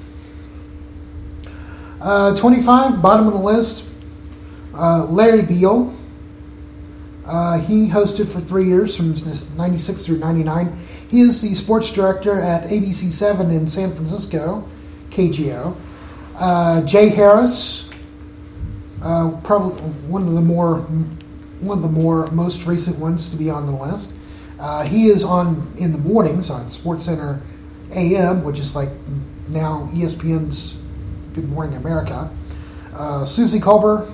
Uh, 2.01 2.36
25, 2.36 3.01
bottom 3.01 3.27
of 3.27 3.34
the 3.34 3.39
list, 3.39 3.89
uh, 4.73 5.05
Larry 5.05 5.41
Beil. 5.43 5.93
Uh, 7.25 7.60
he 7.60 7.89
hosted 7.89 8.27
for 8.27 8.39
three 8.39 8.65
years 8.65 8.95
from 8.95 9.10
96 9.58 10.05
through 10.05 10.19
99. 10.19 10.77
He 11.10 11.21
is 11.21 11.41
the 11.41 11.53
sports 11.55 11.91
director 11.91 12.39
at 12.39 12.69
ABC7 12.69 13.51
in 13.51 13.67
San 13.67 13.91
Francisco, 13.91 14.67
KGO. 15.15 15.75
Uh, 16.38 16.86
Jay 16.86 17.08
Harris, 17.08 17.89
uh, 19.01 19.39
probably 19.43 19.82
one 20.10 20.23
of 20.23 20.34
the 20.34 20.41
more 20.41 20.80
one 21.62 21.78
of 21.78 21.84
the 21.84 21.89
more 21.89 22.30
most 22.32 22.67
recent 22.67 22.99
ones 22.99 23.30
to 23.32 23.38
be 23.38 23.49
on 23.49 23.65
the 23.65 23.71
list. 23.71 24.15
Uh, 24.60 24.86
he 24.86 25.08
is 25.08 25.23
on 25.23 25.71
in 25.78 25.93
the 25.93 25.97
mornings 25.97 26.49
on 26.49 26.69
Sports 26.69 27.06
Center 27.06 27.41
AM, 27.93 28.43
which 28.43 28.60
is 28.60 28.75
like 28.75 28.89
now 29.47 29.89
ESPN's 29.93 30.82
Good 31.34 31.49
Morning 31.49 31.78
America. 31.78 32.30
Uh, 32.93 33.25
Suzy 33.25 33.60
Kolber, 33.60 34.10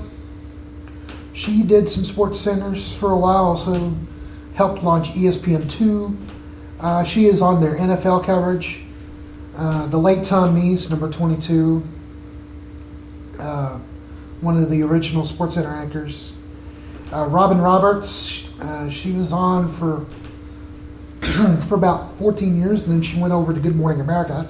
she 1.34 1.64
did 1.64 1.90
some 1.90 2.04
sports 2.04 2.40
centers 2.40 2.96
for 2.96 3.12
a 3.12 3.18
while, 3.18 3.46
also 3.46 3.96
helped 4.54 4.84
launch 4.84 5.10
ESPN2. 5.10 6.16
Uh, 6.80 7.04
she 7.04 7.26
is 7.26 7.42
on 7.42 7.62
their 7.62 7.76
NFL 7.76 8.24
coverage. 8.24 8.84
Uh, 9.56 9.86
the 9.88 9.98
late 9.98 10.24
Tom 10.24 10.56
Mees, 10.56 10.90
number 10.90 11.10
22, 11.10 11.84
uh, 13.40 13.78
one 14.40 14.62
of 14.62 14.70
the 14.70 14.82
original 14.82 15.24
Sports 15.26 15.56
Center 15.56 15.70
anchors. 15.70 16.34
Uh, 17.12 17.26
Robin 17.26 17.60
Roberts, 17.60 18.50
uh, 18.62 18.90
she 18.90 19.12
was 19.12 19.34
on 19.34 19.68
for 19.68 20.06
for 21.68 21.76
about 21.76 22.16
14 22.16 22.60
years, 22.60 22.88
and 22.88 22.96
then 22.96 23.04
she 23.04 23.20
went 23.20 23.34
over 23.34 23.54
to 23.54 23.60
Good 23.60 23.76
Morning 23.76 24.00
America. 24.00 24.48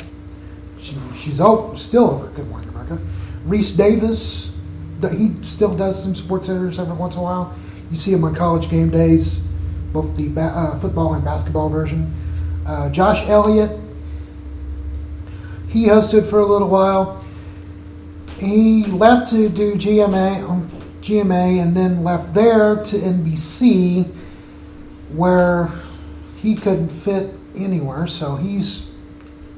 She, 0.79 0.95
she's 1.15 1.35
still 1.35 2.09
over 2.11 2.27
at 2.27 2.35
Good 2.35 2.47
Morning 2.49 2.69
America. 2.69 2.99
Rece 3.45 3.75
Davis, 3.75 4.59
he 5.11 5.31
still 5.41 5.75
does 5.75 6.01
some 6.01 6.13
sports 6.13 6.47
centers 6.47 6.77
every 6.77 6.95
once 6.95 7.15
in 7.15 7.21
a 7.21 7.23
while. 7.23 7.55
You 7.89 7.97
see 7.97 8.13
him 8.13 8.23
on 8.23 8.35
college 8.35 8.69
game 8.69 8.91
days, 8.91 9.39
both 9.91 10.15
the 10.15 10.29
ba- 10.29 10.53
uh, 10.55 10.79
football 10.79 11.15
and 11.15 11.25
basketball 11.25 11.69
version. 11.69 12.13
Josh 12.91 13.27
Elliott, 13.27 13.80
he 15.71 15.85
hosted 15.85 16.29
for 16.29 16.39
a 16.39 16.45
little 16.45 16.67
while. 16.67 17.23
He 18.37 18.83
left 18.83 19.29
to 19.31 19.49
do 19.49 19.75
GMA, 19.75 20.49
um, 20.49 20.69
GMA, 21.01 21.61
and 21.61 21.75
then 21.75 22.03
left 22.03 22.33
there 22.33 22.75
to 22.75 22.97
NBC, 22.97 24.05
where 25.13 25.69
he 26.37 26.55
couldn't 26.55 26.89
fit 26.89 27.33
anywhere. 27.55 28.07
So 28.07 28.35
he's 28.35 28.93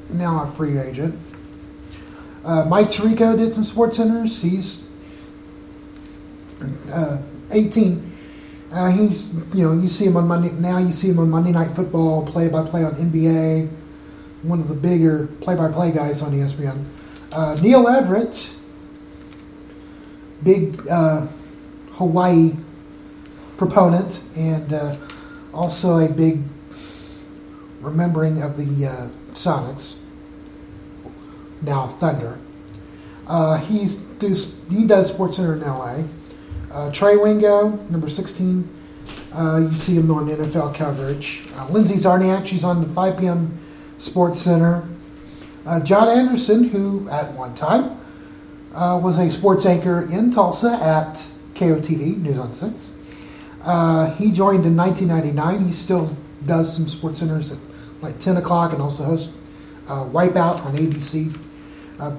now 0.09 0.43
a 0.43 0.47
free 0.47 0.77
agent. 0.77 1.19
Uh, 2.45 2.65
Mike 2.65 2.87
Tirico 2.87 3.37
did 3.37 3.53
some 3.53 3.63
sports 3.63 3.97
centers. 3.97 4.41
He's 4.41 4.91
uh, 6.91 7.21
18. 7.51 8.11
Uh, 8.71 8.91
he's, 8.91 9.33
you 9.53 9.67
know, 9.67 9.81
you 9.81 9.87
see 9.87 10.05
him 10.05 10.17
on 10.17 10.27
Monday, 10.27 10.51
now 10.51 10.77
you 10.77 10.91
see 10.91 11.09
him 11.09 11.19
on 11.19 11.29
Monday 11.29 11.51
Night 11.51 11.71
Football, 11.71 12.25
play 12.25 12.49
by 12.49 12.65
play 12.65 12.83
on 12.83 12.93
NBA, 12.93 13.69
one 14.43 14.59
of 14.59 14.67
the 14.67 14.75
bigger 14.75 15.27
play 15.41 15.55
by 15.55 15.71
play 15.71 15.91
guys 15.91 16.21
on 16.21 16.31
ESPN. 16.31 16.83
Uh, 17.31 17.57
Neil 17.61 17.87
Everett, 17.87 18.53
big 20.43 20.87
uh, 20.89 21.25
Hawaii 21.93 22.51
proponent, 23.57 24.23
and 24.35 24.71
uh, 24.71 24.95
also 25.53 25.97
a 25.97 26.09
big 26.09 26.41
remembering 27.79 28.41
of 28.41 28.57
the 28.57 28.87
uh, 28.87 29.07
Sonics, 29.33 30.01
now 31.61 31.87
Thunder. 31.87 32.37
Uh, 33.25 33.57
he's 33.57 34.05
he 34.69 34.85
does 34.85 35.11
SportsCenter 35.11 35.53
in 35.53 35.61
LA. 35.61 36.91
Trey 36.91 37.15
Wingo, 37.15 37.69
number 37.89 38.09
16. 38.09 38.67
Uh, 39.33 39.57
you 39.57 39.73
see 39.73 39.95
him 39.95 40.11
on 40.11 40.27
NFL 40.27 40.75
coverage. 40.75 41.43
Lindsay 41.69 41.95
Czarniak, 41.95 42.45
she's 42.45 42.63
on 42.63 42.81
the 42.81 42.87
5 42.89 43.17
p.m. 43.17 43.57
Sports 44.03 44.41
Center. 44.41 44.83
Uh, 45.65 45.79
John 45.81 46.09
Anderson, 46.09 46.65
who 46.65 47.07
at 47.09 47.31
one 47.33 47.55
time 47.55 47.97
uh, 48.75 48.99
was 49.01 49.17
a 49.17 49.29
sports 49.31 49.65
anchor 49.65 50.01
in 50.11 50.29
Tulsa 50.29 50.73
at 50.73 51.25
KOTV, 51.55 52.17
News 52.17 52.37
on 52.37 52.53
6. 52.53 52.99
Uh, 53.63 54.13
he 54.15 54.31
joined 54.31 54.65
in 54.65 54.75
1999. 54.75 55.65
He 55.67 55.71
still 55.71 56.15
does 56.45 56.75
some 56.75 56.87
sports 56.87 57.19
centers 57.19 57.51
at 57.53 57.57
like 58.01 58.19
10 58.19 58.35
o'clock 58.37 58.73
and 58.73 58.81
also 58.81 59.03
hosts 59.03 59.37
Wipeout 59.87 60.65
on 60.65 60.75
ABC. 60.75 61.37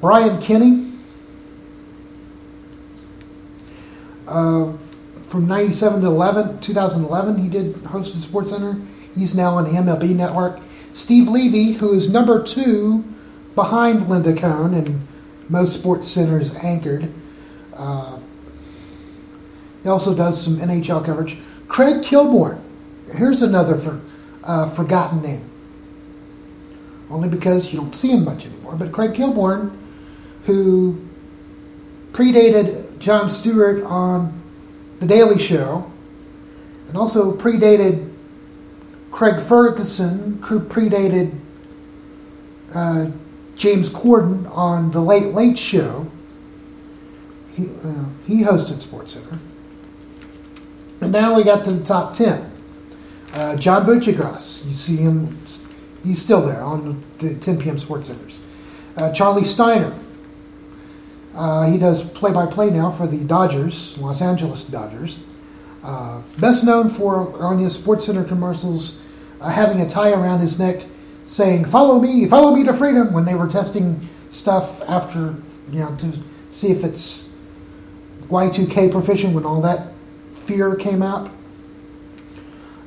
Brian 0.01 0.41
Kenny, 0.41 0.93
Uh, 4.27 4.73
from 5.23 5.47
97 5.47 6.01
to 6.03 6.07
11, 6.07 6.61
2011, 6.61 7.37
he 7.39 7.49
did 7.49 7.75
hosted 7.75 8.23
Sports 8.23 8.51
Center. 8.51 8.81
He's 9.15 9.35
now 9.35 9.57
on 9.57 9.65
the 9.65 9.71
MLB 9.79 10.15
Network. 10.15 10.61
Steve 10.95 11.29
Levy, 11.29 11.73
who 11.73 11.93
is 11.93 12.09
number 12.09 12.41
two 12.41 13.05
behind 13.57 14.09
Linda 14.09 14.33
Cohn 14.33 14.73
and 14.73 15.07
most 15.49 15.75
Sports 15.75 16.07
Centers 16.07 16.55
anchored. 16.55 17.13
Uh, 17.75 18.21
he 19.83 19.89
also 19.89 20.15
does 20.15 20.41
some 20.41 20.55
NHL 20.55 21.05
coverage. 21.05 21.37
Craig 21.67 21.97
Kilborn. 22.03 22.61
Here's 23.13 23.43
another 23.43 23.75
for, 23.77 24.01
uh, 24.45 24.71
forgotten 24.71 25.21
name. 25.21 25.51
Only 27.11 27.29
because 27.29 27.73
you 27.73 27.81
don't 27.81 27.95
see 27.95 28.13
him 28.13 28.25
much 28.25 28.47
anymore. 28.47 28.77
But 28.77 28.93
Craig 28.93 29.15
Kilborn, 29.15 29.77
who 30.45 31.09
predated 32.13 33.01
Jon 33.01 33.29
Stewart 33.29 33.83
on 33.83 34.41
The 35.01 35.07
Daily 35.07 35.41
Show, 35.41 35.91
and 36.87 36.97
also 36.97 37.37
predated 37.37 38.14
Craig 39.15 39.41
Ferguson, 39.41 40.39
predated 40.39 41.39
uh, 42.75 43.13
James 43.55 43.89
Corden 43.89 44.51
on 44.51 44.91
The 44.91 45.01
Late 45.01 45.33
Late 45.33 45.57
Show. 45.57 46.11
He, 47.55 47.67
uh, 47.85 48.07
he 48.27 48.43
hosted 48.43 48.83
SportsCenter. 48.83 49.39
And 51.01 51.13
now 51.13 51.37
we 51.37 51.45
got 51.45 51.65
to 51.65 51.71
the 51.71 51.85
top 51.85 52.13
10. 52.13 52.51
Uh, 53.33 53.57
John 53.57 53.87
Buccigross, 53.87 54.67
you 54.67 54.73
see 54.73 54.97
him, 54.97 55.39
he's 56.03 56.21
still 56.21 56.41
there 56.41 56.63
on 56.63 57.05
the 57.19 57.37
10 57.37 57.61
p.m. 57.61 57.79
Sports 57.79 58.09
Centers. 58.09 58.45
Uh, 58.97 59.13
Charlie 59.13 59.45
Steiner, 59.45 59.95
uh, 61.37 61.71
he 61.71 61.79
does 61.79 62.05
play 62.11 62.33
by 62.33 62.47
play 62.47 62.69
now 62.69 62.91
for 62.91 63.07
the 63.07 63.19
Dodgers, 63.19 63.97
Los 63.97 64.21
Angeles 64.21 64.65
Dodgers. 64.65 65.23
Uh, 65.85 66.23
best 66.41 66.65
known 66.65 66.89
for 66.89 67.41
on 67.41 67.61
his 67.61 67.77
Sports 67.77 68.07
Center 68.07 68.25
commercials 68.25 69.04
having 69.51 69.81
a 69.81 69.89
tie 69.89 70.13
around 70.13 70.41
his 70.41 70.59
neck 70.59 70.85
saying, 71.25 71.65
Follow 71.67 72.01
me, 72.01 72.27
follow 72.29 72.55
me 72.55 72.65
to 72.65 72.75
freedom, 72.75 73.13
when 73.13 73.25
they 73.25 73.35
were 73.35 73.49
testing 73.49 74.09
stuff 74.31 74.83
after, 74.89 75.37
you 75.71 75.81
know, 75.81 75.95
to 75.97 76.13
see 76.51 76.71
if 76.71 76.85
it's 76.85 77.35
Y2K 78.29 78.91
proficient 78.91 79.35
when 79.35 79.45
all 79.45 79.61
that 79.61 79.93
fear 80.33 80.75
came 80.75 81.03
out. 81.03 81.31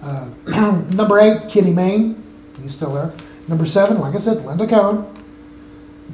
Uh, 0.01 0.29
number 0.91 1.19
eight, 1.19 1.49
Kenny 1.49 1.73
Mayne. 1.73 2.21
He's 2.61 2.73
still 2.73 2.93
there. 2.93 3.13
Number 3.47 3.65
seven, 3.65 3.99
like 3.99 4.15
I 4.15 4.19
said, 4.19 4.45
Linda 4.45 4.67
Cohn. 4.67 5.13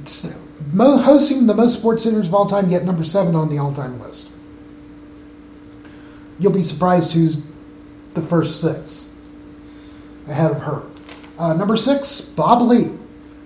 It's, 0.01 0.37
hosting 0.75 1.47
the 1.47 1.53
most 1.53 1.79
sports 1.79 2.03
centers 2.03 2.27
of 2.27 2.33
all 2.33 2.45
time, 2.45 2.69
yet 2.69 2.83
number 2.83 3.03
seven 3.03 3.35
on 3.35 3.49
the 3.49 3.57
all-time 3.57 3.99
list. 3.99 4.31
you'll 6.39 6.51
be 6.51 6.61
surprised 6.61 7.13
who's 7.13 7.45
the 8.13 8.21
first 8.21 8.59
six 8.59 9.12
ahead 10.27 10.51
of 10.51 10.61
her. 10.61 10.83
Uh, 11.37 11.53
number 11.53 11.75
six, 11.75 12.21
Bob 12.21 12.61
Ley, 12.61 12.85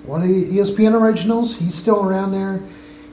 one 0.04 0.22
of 0.22 0.28
the 0.28 0.46
ESPN 0.46 1.00
originals. 1.00 1.60
He's 1.60 1.76
still 1.76 2.06
around 2.06 2.32
there. 2.32 2.62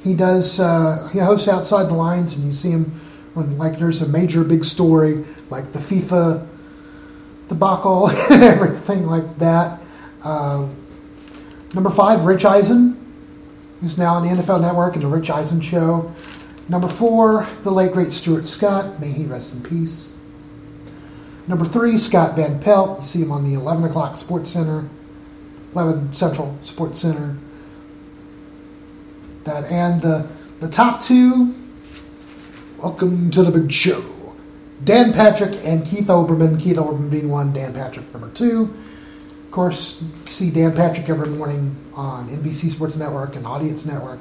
He 0.03 0.14
does. 0.14 0.61
Uh, 0.61 1.09
he 1.12 1.18
hosts 1.18 1.48
outside 1.48 1.85
the 1.85 1.94
lines, 1.94 2.35
and 2.35 2.44
you 2.44 2.53
see 2.53 2.70
him 2.70 2.87
when 3.35 3.59
like 3.59 3.79
there's 3.79 4.03
a 4.03 4.09
major 4.09 4.44
big 4.44 4.64
story 4.64 5.24
like 5.50 5.72
the 5.72 5.79
FIFA 5.79 6.46
debacle 7.48 8.09
and 8.09 8.42
everything 8.42 9.07
like 9.07 9.38
that. 9.38 9.81
Uh, 10.22 10.68
number 11.74 11.90
five, 11.90 12.24
Rich 12.24 12.44
Eisen, 12.44 12.96
who's 13.81 13.98
now 13.98 14.14
on 14.14 14.22
the 14.22 14.42
NFL 14.42 14.61
Network 14.61 14.94
and 14.94 15.03
the 15.03 15.09
Rich 15.09 15.31
Eisen 15.31 15.61
Show. 15.61 16.12
Number 16.68 16.88
four, 16.88 17.46
the 17.62 17.70
late 17.70 17.92
great 17.92 18.11
Stuart 18.11 18.48
Scott. 18.48 18.98
May 19.00 19.12
he 19.12 19.24
rest 19.24 19.55
in 19.55 19.62
peace. 19.62 20.18
Number 21.46 21.66
three, 21.66 21.98
Scott 21.98 22.37
Van 22.37 22.59
Pelt. 22.59 23.00
You 23.00 23.04
see 23.04 23.22
him 23.22 23.30
on 23.30 23.44
the 23.44 23.52
11 23.54 23.85
o'clock 23.85 24.14
SportsCenter, 24.14 24.88
11 25.72 26.12
Central 26.14 26.59
SportsCenter. 26.62 27.37
That 29.44 29.70
and 29.70 30.00
the 30.00 30.26
the 30.61 30.70
top 30.70 31.02
two. 31.02 31.54
Welcome 32.78 33.30
to 33.33 33.42
the 33.42 33.50
big 33.50 33.70
show. 33.70 34.02
Dan 34.83 35.12
Patrick 35.12 35.59
and 35.64 35.85
Keith 35.85 36.07
Olbermann. 36.07 36.59
Keith 36.59 36.76
Olbermann 36.76 37.11
being 37.11 37.28
one, 37.28 37.52
Dan 37.52 37.74
Patrick 37.74 38.11
number 38.12 38.30
two. 38.30 38.74
Of 39.44 39.50
course, 39.50 40.02
see 40.24 40.50
Dan 40.50 40.74
Patrick 40.74 41.11
every 41.11 41.28
morning 41.28 41.76
on 41.94 42.28
NBC 42.28 42.70
Sports 42.70 42.96
Network 42.96 43.37
and 43.37 43.46
Audience 43.46 43.85
Network. 43.85 44.20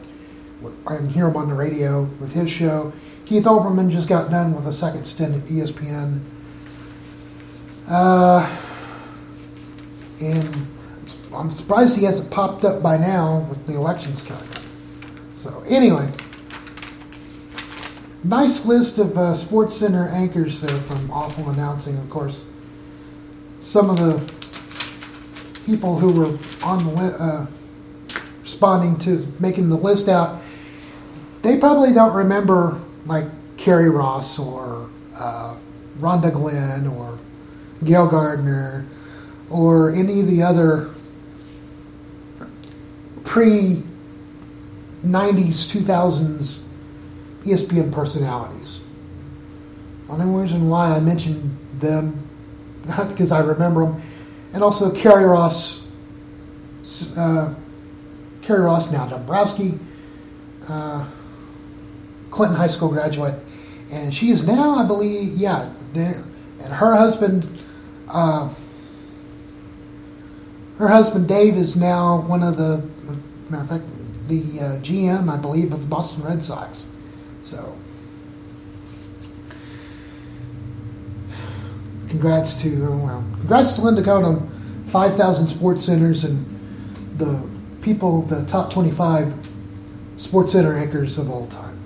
I 0.85 1.01
hear 1.07 1.27
him 1.27 1.37
on 1.37 1.47
the 1.47 1.55
radio 1.55 2.03
with 2.19 2.33
his 2.33 2.49
show. 2.49 2.91
Keith 3.25 3.45
Olbermann 3.45 3.89
just 3.89 4.09
got 4.09 4.29
done 4.29 4.53
with 4.53 4.67
a 4.67 4.73
second 4.73 5.05
stint 5.05 5.35
at 5.35 5.41
ESPN. 5.49 6.19
Uh, 7.87 8.49
and 10.21 10.67
I'm 11.33 11.49
surprised 11.49 11.97
he 11.97 12.05
hasn't 12.05 12.31
popped 12.31 12.63
up 12.63 12.81
by 12.81 12.97
now 12.97 13.39
with 13.49 13.65
the 13.67 13.73
elections 13.73 14.23
coming. 14.23 14.47
So, 15.33 15.63
anyway, 15.67 16.09
nice 18.23 18.65
list 18.65 18.99
of 18.99 19.17
uh, 19.17 19.33
SportsCenter 19.33 20.11
anchors 20.11 20.61
there 20.61 20.77
from 20.77 21.11
Awful 21.11 21.49
Announcing, 21.49 21.97
of 21.97 22.09
course. 22.09 22.45
Some 23.57 23.89
of 23.89 23.97
the 23.97 24.19
people 25.65 25.97
who 25.99 26.13
were 26.13 26.37
on 26.63 26.85
the 26.85 26.91
li- 26.91 27.15
uh, 27.19 27.45
responding 28.41 28.97
to 28.99 29.27
making 29.39 29.69
the 29.69 29.77
list 29.77 30.07
out, 30.07 30.41
they 31.41 31.57
probably 31.57 31.93
don't 31.93 32.13
remember 32.13 32.79
like 33.05 33.25
Karie 33.57 33.89
Ross 33.89 34.39
or 34.39 34.89
uh, 35.15 35.55
Rhonda 35.99 36.31
Glenn 36.31 36.87
or 36.87 37.17
Gayle 37.83 38.07
Gardner 38.07 38.85
or 39.49 39.91
any 39.91 40.19
of 40.19 40.27
the 40.27 40.41
other 40.41 40.89
pre 43.23 43.83
90s, 45.05 45.67
2000s 45.71 46.63
ESPN 47.43 47.91
personalities. 47.91 48.85
The 50.07 50.13
only 50.13 50.41
reason 50.41 50.69
why 50.69 50.95
I 50.95 50.99
mentioned 50.99 51.57
them, 51.79 52.27
not 52.85 53.09
because 53.09 53.31
I 53.31 53.39
remember 53.39 53.85
them, 53.85 54.01
and 54.53 54.63
also 54.63 54.93
Karie 54.93 55.25
Ross, 55.25 55.89
uh, 57.17 57.53
Karie 58.41 58.61
Ross 58.61 58.91
now 58.91 59.07
Dombrowski, 59.07 59.79
uh, 60.67 61.05
Clinton 62.29 62.57
High 62.57 62.67
School 62.67 62.89
graduate, 62.89 63.35
and 63.91 64.13
she 64.13 64.29
is 64.29 64.47
now, 64.47 64.75
I 64.75 64.85
believe, 64.85 65.35
yeah, 65.35 65.69
and 65.95 66.73
her 66.73 66.95
husband, 66.95 67.47
uh, 68.13 68.53
her 70.77 70.87
husband 70.87 71.27
Dave 71.27 71.55
is 71.55 71.75
now 71.75 72.21
one 72.21 72.43
of 72.43 72.57
the, 72.57 72.87
matter 73.49 73.63
of 73.63 73.69
fact, 73.69 73.83
the 74.27 74.59
uh, 74.59 74.79
GM, 74.79 75.29
I 75.29 75.37
believe, 75.37 75.73
of 75.73 75.81
the 75.81 75.87
Boston 75.87 76.23
Red 76.23 76.43
Sox. 76.43 76.95
So, 77.41 77.77
congrats 82.07 82.61
to 82.61 82.87
oh, 82.87 82.97
well, 82.97 83.25
congrats 83.39 83.73
to 83.73 83.81
Linda 83.81 84.03
Cohn 84.03 84.23
on 84.23 84.47
5,000 84.87 85.47
sports 85.47 85.83
centers 85.85 86.23
and 86.23 86.45
the 87.17 87.47
people, 87.81 88.21
the 88.21 88.45
top 88.45 88.71
25 88.71 89.49
sports 90.17 90.53
center 90.53 90.77
anchors 90.77 91.17
of 91.17 91.29
all 91.29 91.47
time. 91.47 91.79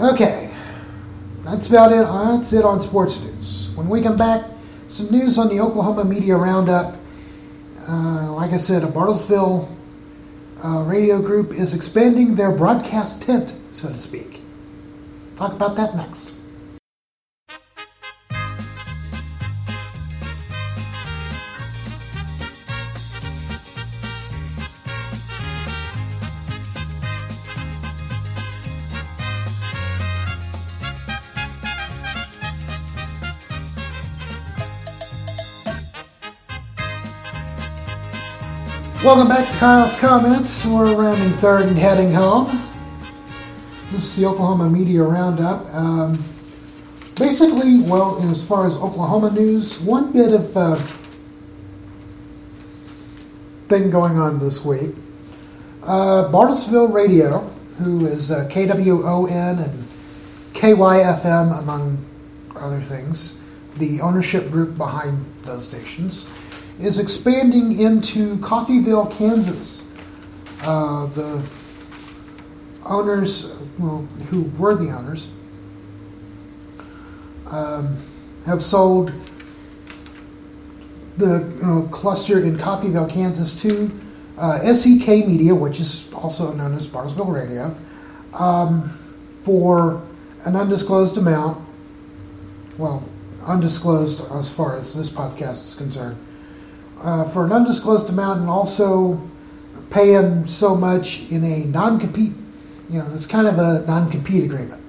Okay, 0.00 0.39
that's 1.50 1.68
about 1.68 1.92
it. 1.92 2.04
That's 2.04 2.52
it 2.52 2.64
on 2.64 2.80
sports 2.80 3.22
news. 3.24 3.70
When 3.74 3.88
we 3.88 4.02
come 4.02 4.16
back, 4.16 4.44
some 4.88 5.10
news 5.10 5.38
on 5.38 5.48
the 5.48 5.60
Oklahoma 5.60 6.04
Media 6.04 6.36
Roundup. 6.36 6.96
Uh, 7.88 8.32
like 8.32 8.52
I 8.52 8.56
said, 8.56 8.84
a 8.84 8.86
Bartlesville 8.86 9.68
uh, 10.64 10.82
radio 10.82 11.20
group 11.20 11.52
is 11.52 11.74
expanding 11.74 12.34
their 12.34 12.50
broadcast 12.50 13.22
tent, 13.22 13.54
so 13.72 13.88
to 13.88 13.96
speak. 13.96 14.40
Talk 15.36 15.52
about 15.52 15.76
that 15.76 15.96
next. 15.96 16.39
Welcome 39.10 39.26
back 39.26 39.50
to 39.50 39.56
Kyle's 39.56 39.96
Comments. 39.96 40.66
We're 40.66 40.94
rounding 40.94 41.32
third 41.32 41.66
and 41.66 41.76
heading 41.76 42.12
home. 42.12 42.62
This 43.90 44.04
is 44.04 44.14
the 44.14 44.26
Oklahoma 44.26 44.70
Media 44.70 45.02
Roundup. 45.02 45.66
Um, 45.74 46.12
basically, 47.16 47.80
well, 47.80 48.22
as 48.30 48.46
far 48.46 48.68
as 48.68 48.76
Oklahoma 48.76 49.32
news, 49.32 49.80
one 49.80 50.12
bit 50.12 50.32
of 50.32 50.56
uh, 50.56 50.76
thing 53.66 53.90
going 53.90 54.16
on 54.16 54.38
this 54.38 54.64
week. 54.64 54.94
Uh, 55.82 56.30
Bartlesville 56.30 56.92
Radio, 56.92 57.40
who 57.78 58.06
is 58.06 58.30
uh, 58.30 58.48
KWON 58.48 59.58
and 59.58 59.88
KYFM, 60.54 61.58
among 61.58 61.98
other 62.54 62.80
things, 62.80 63.42
the 63.74 64.00
ownership 64.02 64.52
group 64.52 64.76
behind 64.78 65.24
those 65.42 65.66
stations 65.66 66.32
is 66.80 66.98
expanding 66.98 67.78
into 67.78 68.36
Coffeyville, 68.38 69.10
Kansas. 69.12 69.86
Uh, 70.62 71.06
the 71.06 71.46
owners, 72.86 73.54
well, 73.78 74.08
who 74.30 74.44
were 74.58 74.74
the 74.74 74.90
owners, 74.90 75.32
um, 77.46 77.96
have 78.46 78.62
sold 78.62 79.12
the 81.18 81.86
cluster 81.90 82.42
in 82.42 82.56
Coffeyville, 82.56 83.10
Kansas 83.10 83.60
to 83.60 83.90
uh, 84.38 84.72
SEK 84.72 85.26
Media, 85.26 85.54
which 85.54 85.78
is 85.80 86.10
also 86.14 86.52
known 86.54 86.74
as 86.74 86.86
Bartlesville 86.86 87.32
Radio, 87.32 87.76
um, 88.32 88.88
for 89.42 90.02
an 90.46 90.56
undisclosed 90.56 91.18
amount. 91.18 91.62
Well, 92.78 93.06
undisclosed 93.44 94.32
as 94.32 94.50
far 94.50 94.78
as 94.78 94.94
this 94.94 95.10
podcast 95.10 95.68
is 95.68 95.74
concerned 95.74 96.16
uh, 97.02 97.24
for 97.24 97.44
an 97.44 97.52
undisclosed 97.52 98.08
amount 98.08 98.40
and 98.40 98.48
also 98.48 99.20
paying 99.90 100.46
so 100.46 100.74
much 100.74 101.30
in 101.30 101.44
a 101.44 101.64
non 101.64 101.98
compete, 101.98 102.32
you 102.88 102.98
know, 102.98 103.08
it's 103.12 103.26
kind 103.26 103.46
of 103.46 103.58
a 103.58 103.84
non 103.86 104.10
compete 104.10 104.44
agreement, 104.44 104.82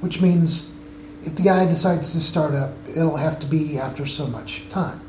which 0.00 0.20
means 0.20 0.76
if 1.24 1.34
the 1.34 1.42
guy 1.42 1.66
decides 1.66 2.12
to 2.12 2.20
start 2.20 2.54
up, 2.54 2.72
it'll 2.88 3.16
have 3.16 3.38
to 3.40 3.46
be 3.46 3.78
after 3.78 4.06
so 4.06 4.26
much 4.26 4.68
time. 4.68 5.00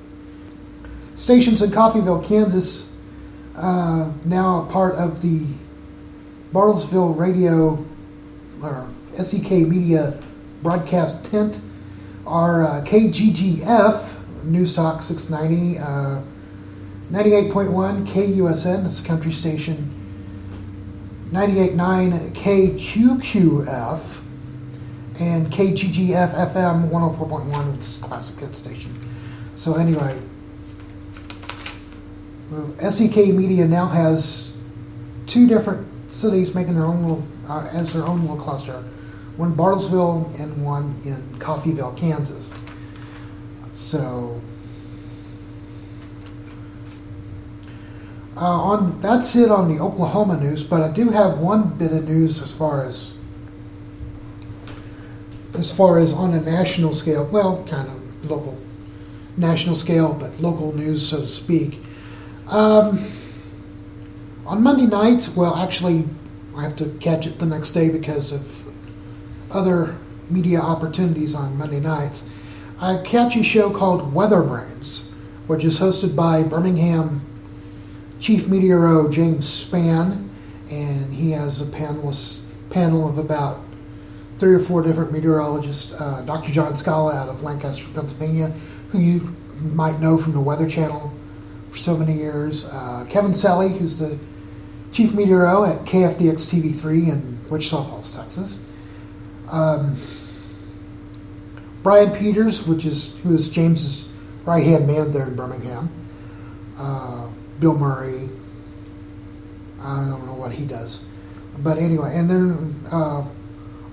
Stations 1.15 1.61
in 1.61 1.71
Coffeyville, 1.71 2.23
Kansas, 2.23 2.95
uh, 3.55 4.11
now 4.25 4.63
a 4.63 4.71
part 4.71 4.95
of 4.95 5.21
the 5.21 5.45
Bartlesville 6.53 7.17
Radio 7.17 7.86
or 8.61 8.89
SEK 9.15 9.67
Media 9.67 10.19
broadcast 10.63 11.30
tent, 11.32 11.59
are 12.25 12.63
uh, 12.63 12.84
KGGF 12.84 14.16
News 14.47 14.75
Talk 14.75 15.01
690, 15.01 15.79
uh, 15.79 16.21
98.1 17.11 18.05
KUSN, 18.07 18.85
it's 18.85 18.99
a 18.99 19.03
country 19.03 19.31
station, 19.31 19.93
98.9 21.31 22.31
KQQF, 22.33 24.23
and 25.19 25.51
KGGF 25.51 26.33
FM 26.53 26.89
104.1, 26.89 27.71
which 27.73 27.81
is 27.81 27.97
a 27.99 28.01
classic 28.01 28.39
hit 28.39 28.55
station. 28.55 28.97
So, 29.55 29.75
anyway, 29.75 30.19
SEK 32.79 33.33
Media 33.33 33.67
now 33.67 33.87
has 33.87 34.55
two 35.25 35.47
different 35.47 36.09
cities 36.09 36.55
making 36.55 36.75
their 36.75 36.85
own 36.85 37.01
little, 37.01 37.27
uh, 37.49 37.67
as 37.73 37.93
their 37.93 38.03
own 38.03 38.21
little 38.21 38.37
cluster 38.37 38.83
one 39.37 39.55
Bartlesville 39.55 40.37
and 40.39 40.65
one 40.65 40.99
in 41.05 41.21
Coffeyville, 41.39 41.95
Kansas. 41.95 42.51
So 43.78 44.41
uh, 48.36 48.39
on 48.39 48.99
that's 49.01 49.36
it 49.36 49.51
on 49.51 49.73
the 49.73 49.80
Oklahoma 49.80 50.38
news. 50.38 50.63
But 50.63 50.82
I 50.82 50.91
do 50.91 51.09
have 51.09 51.38
one 51.38 51.78
bit 51.78 51.93
of 51.93 52.09
news 52.09 52.41
as 52.41 52.51
far 52.51 52.84
as 52.84 53.15
as 55.53 55.71
far 55.71 55.99
as 55.99 56.11
on 56.11 56.34
a 56.34 56.41
national 56.41 56.93
scale. 56.93 57.25
Well, 57.32 57.63
kind 57.69 57.88
of 57.88 58.30
local, 58.30 58.57
national 59.38 59.75
scale, 59.75 60.11
but 60.11 60.39
local 60.41 60.75
news, 60.75 61.07
so 61.07 61.21
to 61.21 61.28
speak. 61.28 61.80
Um, 62.49 63.05
on 64.45 64.63
Monday 64.63 64.88
night, 64.88 65.30
well, 65.36 65.55
actually, 65.55 66.07
I 66.55 66.63
have 66.63 66.75
to 66.78 66.89
catch 66.99 67.28
it 67.28 67.38
the 67.38 67.45
next 67.45 67.71
day 67.71 67.89
because 67.89 68.32
of 68.32 68.67
other 69.51 69.97
media 70.32 70.61
opportunities 70.61 71.36
on 71.36 71.57
Monday 71.57 71.80
nights. 71.80 72.28
A 72.80 73.43
show 73.43 73.71
called 73.71 74.13
Weather 74.13 74.43
Brains, 74.43 75.11
which 75.47 75.65
is 75.65 75.80
hosted 75.80 76.15
by 76.15 76.43
Birmingham 76.43 77.21
Chief 78.19 78.43
Meteoro 78.43 79.11
James 79.11 79.47
Spann, 79.47 80.30
and 80.69 81.11
he 81.11 81.32
has 81.32 81.59
a 81.59 81.65
panelist 81.65 82.45
panel 82.69 83.09
of 83.09 83.17
about 83.17 83.61
three 84.38 84.53
or 84.53 84.59
four 84.59 84.84
different 84.84 85.11
meteorologists. 85.11 85.99
Uh, 85.99 86.21
Dr. 86.21 86.51
John 86.51 86.75
Scala 86.75 87.15
out 87.15 87.30
of 87.30 87.41
Lancaster, 87.41 87.88
Pennsylvania, 87.95 88.49
who 88.91 88.99
you 88.99 89.36
might 89.73 89.99
know 89.99 90.19
from 90.19 90.34
the 90.34 90.41
Weather 90.41 90.69
Channel 90.69 91.11
for 91.71 91.78
so 91.80 91.97
many 91.97 92.13
years. 92.13 92.65
Uh, 92.65 93.07
Kevin 93.09 93.34
Selley, 93.34 93.69
who's 93.69 93.97
the 93.97 94.19
chief 94.91 95.13
meteoro 95.13 95.67
at 95.67 95.84
KFDX 95.88 96.53
TV3 96.53 97.07
in 97.07 97.39
Wichita 97.49 97.84
Falls, 97.84 98.15
Texas. 98.15 98.71
Um, 99.49 99.97
Brian 101.88 102.11
Peters, 102.11 102.67
which 102.67 102.85
is 102.85 103.17
who 103.19 103.33
is 103.33 103.47
James's 103.47 104.11
right 104.43 104.61
hand 104.61 104.88
man 104.88 105.13
there 105.13 105.25
in 105.25 105.38
Birmingham. 105.38 105.89
Uh, 106.77 107.29
Bill 107.61 107.77
Murray. 107.77 108.27
I 109.81 109.95
don't 110.09 110.25
know 110.25 110.33
what 110.33 110.51
he 110.51 110.65
does, 110.65 111.07
but 111.59 111.77
anyway, 111.77 112.11
and 112.13 112.29
then 112.29 112.75
uh, 112.91 113.25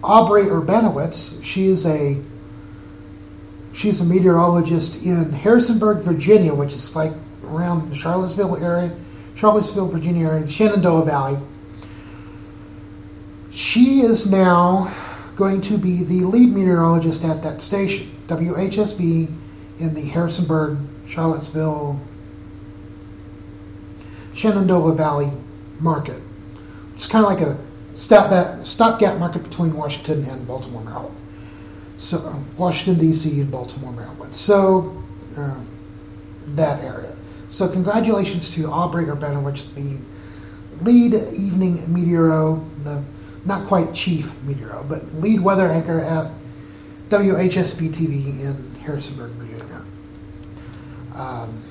Aubrey 0.03 0.43
Urbanowicz. 0.43 1.45
She 1.45 1.67
is 1.67 1.87
a 1.87 2.21
she's 3.73 4.01
a 4.01 4.05
meteorologist 4.05 5.05
in 5.05 5.31
Harrisonburg, 5.31 5.99
Virginia, 5.99 6.53
which 6.53 6.73
is 6.73 6.97
like 6.97 7.13
around 7.45 7.91
the 7.91 7.95
Charlottesville 7.95 8.57
area, 8.57 8.93
Charlottesville, 9.37 9.87
Virginia 9.87 10.27
area, 10.27 10.41
the 10.41 10.51
Shenandoah 10.51 11.05
Valley. 11.05 11.39
She 13.53 14.01
is 14.01 14.29
now 14.29 14.93
going 15.37 15.61
to 15.63 15.79
be 15.79 16.03
the 16.03 16.25
lead 16.25 16.53
meteorologist 16.53 17.25
at 17.25 17.43
that 17.43 17.61
station, 17.61 18.11
WHSV, 18.27 19.29
in 19.79 19.95
the 19.95 20.03
Harrisonburg, 20.03 20.79
Charlottesville, 21.07 22.01
Shenandoah 24.33 24.95
Valley 24.95 25.31
market. 25.81 26.21
It's 26.95 27.07
kind 27.07 27.25
of 27.25 27.33
like 27.33 27.41
a 27.41 27.59
stopgap, 27.95 28.65
stopgap 28.65 29.19
market 29.19 29.43
between 29.43 29.75
Washington 29.75 30.25
and 30.25 30.47
Baltimore, 30.47 30.83
Maryland. 30.83 31.17
So, 31.97 32.19
uh, 32.19 32.37
Washington, 32.57 33.05
D.C., 33.05 33.41
and 33.41 33.51
Baltimore, 33.51 33.93
Maryland. 33.93 34.35
So, 34.35 35.03
uh, 35.37 35.61
that 36.49 36.83
area. 36.83 37.15
So, 37.49 37.69
congratulations 37.69 38.55
to 38.55 38.67
Aubrey 38.67 39.07
Urbanowicz, 39.07 39.75
the 39.75 39.99
lead 40.85 41.15
evening 41.15 41.79
meteoro, 41.87 42.65
the 42.83 43.03
not 43.45 43.67
quite 43.67 43.95
chief 43.95 44.35
meteoro, 44.45 44.89
but 44.89 45.15
lead 45.15 45.41
weather 45.41 45.67
anchor 45.67 46.01
at 46.01 46.31
WHSV 47.09 47.91
TV 47.91 48.41
in 48.41 48.75
Harrisonburg, 48.83 49.33
Virginia. 49.33 49.83
Um, 51.15 51.63